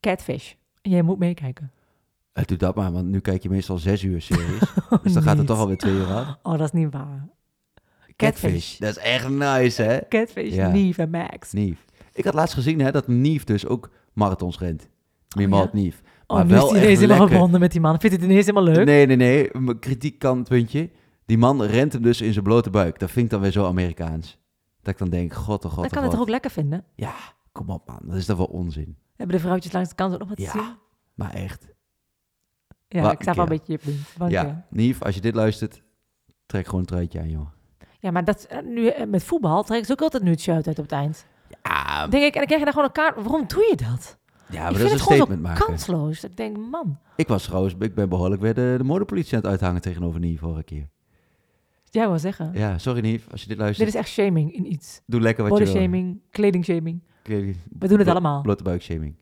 [0.00, 0.52] Catfish.
[0.82, 1.72] En jij moet meekijken.
[2.32, 4.60] Eh, doe dat maar, want nu kijk je meestal zes uur series.
[5.02, 6.38] dus dan gaat het toch alweer twee uur af.
[6.42, 7.28] Oh, dat is niet waar.
[8.16, 8.78] Catfish.
[8.78, 9.98] Dat is echt nice, hè?
[10.08, 10.68] Catfish, Ja.
[10.68, 11.52] Neve en Max.
[11.52, 11.84] Nief.
[12.12, 14.82] Ik had laatst gezien hè, dat Nief dus ook marathons rent.
[14.82, 15.78] Oh, Mimalt ja?
[15.78, 16.02] Nief.
[16.26, 18.00] Oh, Maar is wel hij echt ineens helemaal verbonden met die man.
[18.00, 18.84] Vindt hij het ineens helemaal leuk?
[18.84, 19.50] Nee, nee, nee.
[19.52, 20.90] Mijn kritiekantpuntje.
[21.30, 22.98] Die man rent hem dus in zijn blote buik.
[22.98, 24.38] Dat vind ik dan weer zo Amerikaans.
[24.82, 26.84] Dat ik dan denk, god, oh god, Dan oh kan het toch ook lekker vinden?
[26.94, 27.14] Ja,
[27.52, 27.98] kom op man.
[28.02, 28.96] Dat is toch wel onzin.
[29.16, 30.74] Hebben de vrouwtjes langs de kant ook nog wat te Ja, zien?
[31.14, 31.68] Maar echt.
[32.88, 34.30] Ja, ik sta wel een beetje je punt.
[34.32, 34.66] Ja, ja.
[34.70, 35.82] Nief, als je dit luistert,
[36.46, 37.48] trek gewoon een truitje aan, joh.
[38.00, 40.66] ja, maar dat, eh, nu, eh, met voetbal trekken ze ook altijd nu het shirt
[40.66, 41.26] uit op het eind.
[41.62, 43.14] Ja, denk ik, en dan krijg je daar gewoon een kaart.
[43.14, 44.18] Waarom doe je dat?
[44.48, 45.66] ja maar ik dat vind is het een gewoon statement maken.
[45.66, 46.24] kansloos.
[46.24, 46.98] Ik denk, man.
[47.16, 50.40] Ik was trouwens, ik ben behoorlijk weer de, de modepolitie aan het uithangen tegenover Nief
[50.40, 50.88] vorige keer.
[51.90, 52.50] Jij wil zeggen.
[52.54, 55.00] Ja, sorry Nief, als je dit Dit luistert, is echt shaming in iets.
[55.06, 55.82] doe lekker wat Body je wil.
[55.82, 57.00] shaming, kleding shaming.
[57.78, 58.42] We doen het allemaal.
[58.42, 59.14] Blote buikshaming.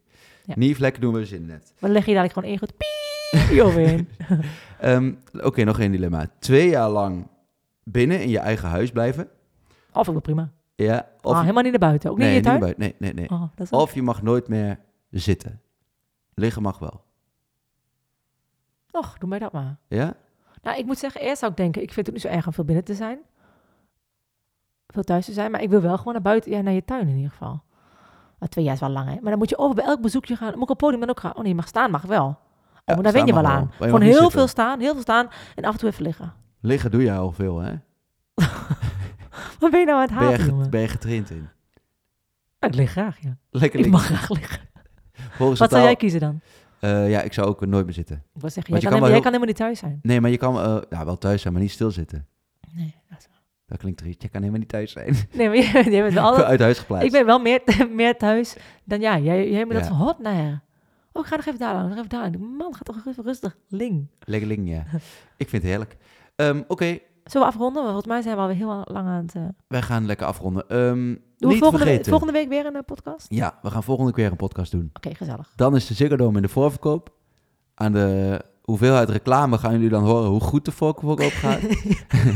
[0.44, 0.54] Ja.
[0.56, 1.62] Nief, lekker doen we zin net.
[1.62, 4.08] Maar dan leg je dadelijk gewoon één goed piep overheen.
[4.80, 6.30] Ehm, Oké, nog één dilemma.
[6.38, 7.26] Twee jaar lang
[7.84, 9.28] binnen in je eigen huis blijven.
[9.92, 10.52] Of ik wel prima.
[10.74, 12.10] Ja, of ah, helemaal niet naar buiten.
[12.10, 12.60] Ook niet nee, in je tuin?
[12.60, 12.94] naar buiten.
[12.98, 13.38] Nee, nee, nee.
[13.38, 14.78] Oh, dat is Of je mag nooit meer
[15.10, 15.60] zitten.
[16.34, 17.04] Liggen mag wel.
[18.90, 19.78] Och, doe mij dat maar.
[19.88, 20.16] Ja?
[20.62, 22.52] Nou, ik moet zeggen, eerst zou ik denken, ik vind het niet zo erg om
[22.52, 23.18] veel binnen te zijn.
[24.86, 27.08] Veel thuis te zijn, maar ik wil wel gewoon naar buiten, ja, naar je tuin
[27.08, 27.62] in ieder geval.
[28.38, 29.14] Maar twee jaar is wel lang, hè.
[29.14, 30.52] Maar dan moet je over bij elk bezoekje gaan.
[30.54, 31.30] Moet ik op podium dan ook gaan.
[31.34, 32.26] Oh nee, je mag staan, mag wel.
[32.26, 32.34] Oh,
[32.84, 33.70] Ja, maar daar wen je wel aan.
[33.78, 34.30] Gewoon heel zitten.
[34.30, 36.32] veel staan, heel veel staan en af en toe even liggen.
[36.60, 37.72] Liggen doe je al veel, hè?
[39.60, 40.70] Wat ben je nou aan het jongen?
[40.70, 41.48] ben je getraind in?
[42.60, 43.36] Ik lig graag, ja.
[43.50, 43.90] Lekker Ik liggen.
[44.10, 44.60] mag graag liggen.
[45.38, 46.40] Wat zou jij kiezen dan?
[46.80, 48.22] Eh, ja, ik zou ook nooit meer zitten.
[48.32, 49.98] Wil zeggen, Want jij je kan, helemaal, wel jij heel- kan helemaal niet thuis zijn.
[50.02, 52.26] Nee, maar je kan eh, ja, wel thuis zijn, maar niet stilzitten.
[52.74, 53.40] Nee, dat is waar.
[53.66, 54.22] Dat klinkt triest.
[54.22, 55.14] Je kan helemaal niet thuis zijn.
[55.32, 56.46] Nee, maar jij, jij bent wel altijd...
[56.46, 57.06] Uit huis geplaatst.
[57.06, 57.60] Ik ben wel meer,
[57.92, 59.22] meer thuis dan jij.
[59.22, 59.88] Jij, jij moet dat Ja.
[59.88, 60.62] van hot naar.
[61.12, 62.30] Oh, ik ga nog even daar lang, nog even daar.
[62.40, 63.56] Man, gaat toch even rustig.
[63.68, 64.06] Ling.
[64.20, 64.84] Lekker ling, ja.
[65.36, 65.96] Ik vind het heerlijk.
[66.36, 67.82] Ehm, Oké, Zullen we afronden?
[67.82, 69.34] Want Volgens mij zijn we alweer heel lang aan het...
[69.34, 70.68] eh, wij gaan lekker afronden.
[70.68, 72.10] Ehm, Doen we niet volgende, vergeten.
[72.10, 73.26] volgende week weer een eh, podcast?
[73.28, 74.90] Ja, we gaan volgende keer een podcast doen.
[74.92, 75.52] Oké, gezellig.
[75.56, 77.12] Dan is de Ziggo Dome in de voorverkoop.
[77.74, 81.60] Aan de hoeveelheid reclame gaan jullie dan horen hoe goed de voorverkoop gaat.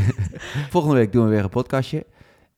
[0.70, 2.06] volgende week doen we weer een podcastje.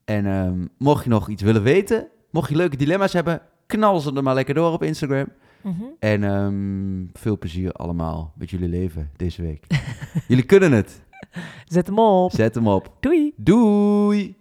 [0.05, 4.13] En ehm, mocht je nog iets willen weten, mocht je leuke dilemma's hebben, knal ze
[4.13, 5.27] er maar lekker door op Instagram.
[5.63, 5.83] Mhm.
[5.99, 9.67] En ehm, veel plezier allemaal met jullie leven deze week.
[10.29, 11.03] jullie kunnen het.
[11.65, 12.31] Zet hem op.
[12.33, 12.97] Zet hem op.
[13.01, 13.33] Doei.
[13.37, 14.37] Doei!